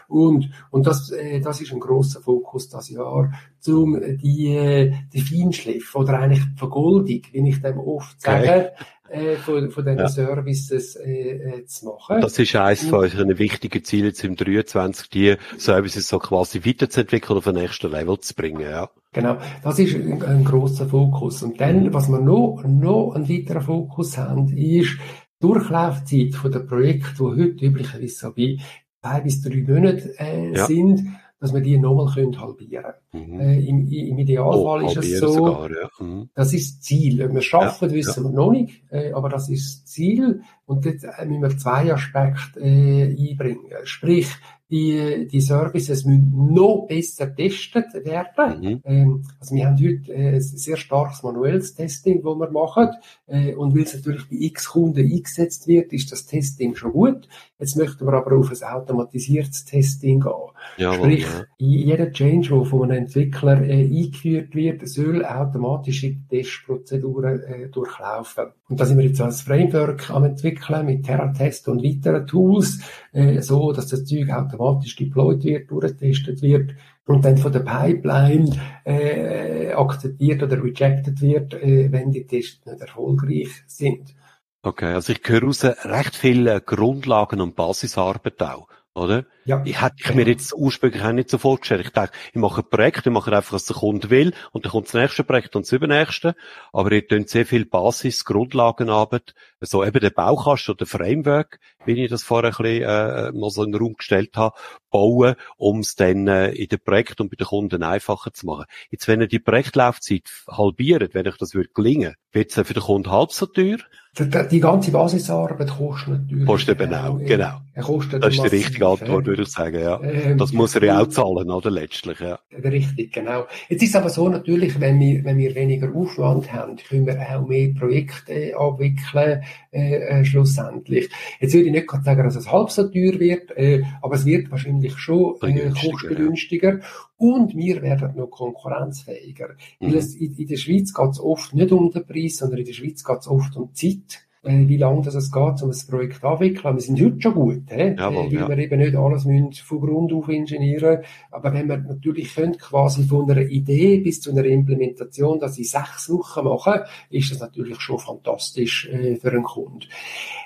[0.09, 3.33] Und, und das, äh, das ist ein großer Fokus das Jahr,
[3.67, 8.73] um die, äh, die Feinschliff oder eigentlich die Vergoldung, wie ich dem oft sage,
[9.09, 9.33] okay.
[9.33, 10.09] äh, von, von diesen ja.
[10.09, 12.21] Services äh, äh, zu machen.
[12.21, 17.47] Das ist eines von euren wichtigen Zielen zum 23, die Services so quasi weiterzuentwickeln, auf
[17.49, 18.89] ein nächsten Level zu bringen, ja.
[19.13, 21.43] Genau, das ist ein, ein grosser Fokus.
[21.43, 24.99] Und dann, was wir noch, noch einen weiteren Fokus haben, ist,
[25.39, 28.57] Durchlaufzeit von der Projekte, die heute üblicherweise so bei
[29.01, 30.67] zwei bis drei Monate äh, ja.
[30.67, 31.03] sind,
[31.39, 33.41] dass wir die nochmal können halbieren mhm.
[33.41, 35.89] äh, im, Im Idealfall oh, ist es so, sogar, ja.
[35.99, 36.31] mhm.
[36.35, 37.23] das ist das Ziel.
[37.23, 40.43] Ob wir schaffen, ja, wissen wir noch nicht, äh, aber das ist das Ziel.
[40.65, 43.71] Und dort äh, müssen wir zwei Aspekte äh, einbringen.
[43.85, 44.29] Sprich,
[44.71, 48.61] die, die Services müssen noch besser getestet werden.
[48.61, 48.81] Mhm.
[48.85, 52.91] Ähm, also wir haben heute äh, ein sehr starkes manuelles Testing, das wir machen.
[53.27, 57.29] Äh, und weil es natürlich bei x Kunden eingesetzt wird, ist das Testing schon gut.
[57.59, 60.33] Jetzt möchten wir aber auf ein automatisiertes Testing gehen.
[60.79, 61.45] Jawohl, Sprich, ja.
[61.59, 68.47] jeder Change, der von einem Entwickler äh, eingeführt wird, soll automatische Testprozeduren äh, durchlaufen.
[68.69, 72.81] Und da sind wir jetzt als Framework am entwickeln mit TerraTest und weiteren Tools,
[73.13, 76.75] äh, so dass das Zeug automatisch deployed wird, durchgetestet wird
[77.07, 78.51] und dann von der Pipeline
[78.85, 84.15] äh, akzeptiert oder rejected wird, äh, wenn die Tests nicht erfolgreich sind.
[84.63, 89.27] Okay, also ich höre raus recht viele Grundlagen und Basisarbeit auch oder?
[89.47, 89.63] Ja.
[89.65, 91.83] Ich hätte ich mir jetzt ursprünglich auch nicht so vorgestellt.
[91.87, 94.73] Ich dachte, ich mache ein Projekt, ich mache einfach, was der Kunde will, und dann
[94.73, 96.35] kommt das nächste Projekt und das übernächste.
[96.73, 102.11] Aber ihr tut sehr viel Basis, Grundlagenarbeit, so eben der Baukasten oder Framework, wie ich
[102.11, 104.57] das vorher ein bisschen, äh, mal so in den Raum gestellt habe,
[104.91, 108.65] bauen, um es dann äh, in den Projekt und bei den Kunden einfacher zu machen.
[108.91, 112.83] Jetzt, wenn ihr die Projektlaufzeit halbiert, wenn euch das würde gelingen, wird es für den
[112.83, 113.79] Kunden halb so teuer?
[114.19, 116.47] Die ganze Basisarbeit kostet natürlich.
[116.47, 117.61] Kostet eben auch, genau.
[117.75, 120.01] Er kostet das ist die richtige Antwort, würde ich sagen, ja.
[120.03, 122.39] Ähm, das muss er ja auch zahlen, oder, letztlich, ja.
[122.53, 123.47] Richtig, genau.
[123.69, 127.47] Jetzt ist aber so, natürlich, wenn wir, wenn wir weniger Aufwand haben, können wir auch
[127.47, 131.11] mehr Projekte abwickeln, äh, äh, schlussendlich.
[131.41, 134.25] Jetzt würde ich nicht gerade sagen, dass es halb so teuer wird, äh, aber es
[134.25, 136.79] wird wahrscheinlich schon äh, kostengünstiger.
[136.79, 136.85] Ja.
[137.19, 139.51] Und wir werden noch konkurrenzfähiger.
[139.81, 139.87] Mhm.
[139.87, 142.67] Weil es, in, in der Schweiz geht es oft nicht um den Preis, sondern in
[142.67, 145.89] der Schweiz geht es oft um die Zeit wie lange das es geht, um ein
[145.89, 146.75] Projekt abwickeln.
[146.75, 147.95] Wir sind heute schon gut, he?
[147.97, 148.49] Jawohl, äh, weil ja.
[148.49, 150.99] wir eben nicht alles müssen von Grund auf ingenieren
[151.31, 155.71] Aber wenn wir natürlich können, quasi von einer Idee bis zu einer Implementation, dass ich
[155.71, 159.81] sechs Wochen mache, ist das natürlich schon fantastisch äh, für einen Kunden.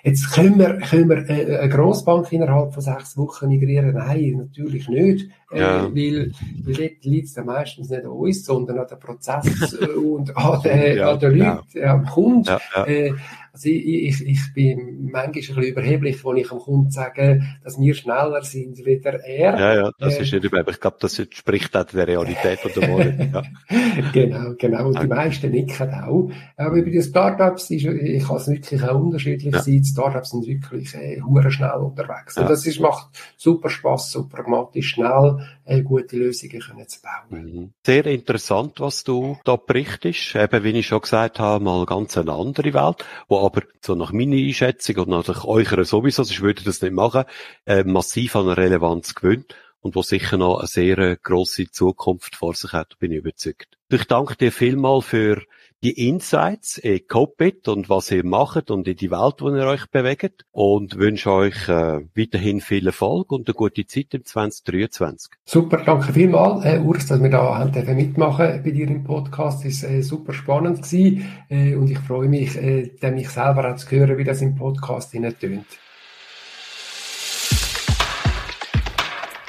[0.03, 3.95] Jetzt können wir, können wir äh, eine Grossbank innerhalb von sechs Wochen migrieren?
[3.95, 5.31] Nein, natürlich nicht.
[5.51, 5.85] Äh, ja.
[5.85, 6.33] weil,
[6.63, 10.97] weil dort liegt es meistens nicht an uns, sondern an dem Prozess und an den,
[10.97, 11.95] ja, an den Leuten, ja.
[11.95, 12.45] am Kunden.
[12.45, 12.87] Ja, ja.
[12.87, 13.15] Äh,
[13.53, 17.81] also ich, ich, ich bin manchmal ein bisschen überheblich, wenn ich am Kunden sage, dass
[17.81, 19.59] wir schneller sind wie der er.
[19.59, 20.77] Ja, ja, das äh, ist nicht überheblich.
[20.77, 23.33] Ich glaube, das entspricht auch der Realität von der Morgen.
[23.33, 23.43] Ja.
[24.13, 24.87] genau, genau.
[24.87, 26.31] Und die meisten nicken auch.
[26.57, 29.63] Aber bei den Startups ist, ich kann es wirklich auch unterschiedlich ja.
[29.63, 29.83] sein.
[29.83, 31.21] Die Startups sind wirklich äh,
[31.51, 32.39] schnell unterwegs.
[32.39, 37.45] Und das ist, macht super Spaß, so pragmatisch, schnell äh, gute Lösungen können zu bauen.
[37.45, 37.73] Mhm.
[37.85, 40.35] Sehr interessant, was du da berichtest.
[40.35, 44.13] Eben, wie ich schon gesagt habe, mal ganz eine andere Welt, wo aber so nach
[44.13, 47.25] meiner Einschätzung und nach eurer sowieso, sonst würde ich das nicht machen,
[47.67, 52.73] äh, massiv an Relevanz gewinnt und wo sicher noch eine sehr grosse Zukunft vor sich
[52.73, 53.79] hat, bin ich überzeugt.
[53.89, 55.43] Ich danke dir vielmal für
[55.83, 59.91] die Insights in Copit und was ihr macht und in die Welt, wo ihr euch
[59.91, 65.33] bewegt und wünsche euch äh, weiterhin viel Erfolg und eine gute Zeit im 2023.
[65.47, 69.65] Super, danke vielmals, äh, Urs, dass wir da haben dürfen mitmachen bei dir im Podcast.
[69.65, 73.91] Ist äh, super spannend gewesen äh, und ich freue mich, äh, mich selber auch zu
[73.91, 75.67] hören, wie das im Podcast tönt.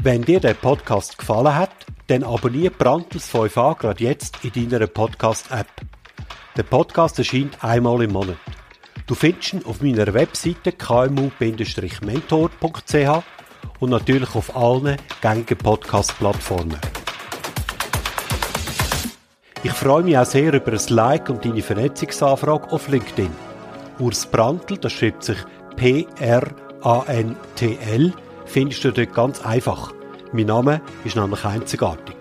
[0.01, 1.71] Wenn dir der Podcast gefallen hat,
[2.07, 5.67] dann abonniere Brandtels 5a gerade jetzt in deiner Podcast-App.
[6.61, 8.37] Der Podcast erscheint einmal im Monat.
[9.07, 13.23] Du findest ihn auf meiner Webseite kmu-mentor.ch
[13.79, 16.77] und natürlich auf allen gängigen Podcast-Plattformen.
[19.63, 23.31] Ich freue mich auch sehr über ein Like und deine Vernetzungsanfrage auf LinkedIn.
[23.97, 25.37] Urs Brandl, das schreibt sich
[25.77, 26.53] P-R-A-N-T-L,
[28.45, 29.93] findest du dort ganz einfach.
[30.31, 32.20] Mein Name ist nämlich einzigartig.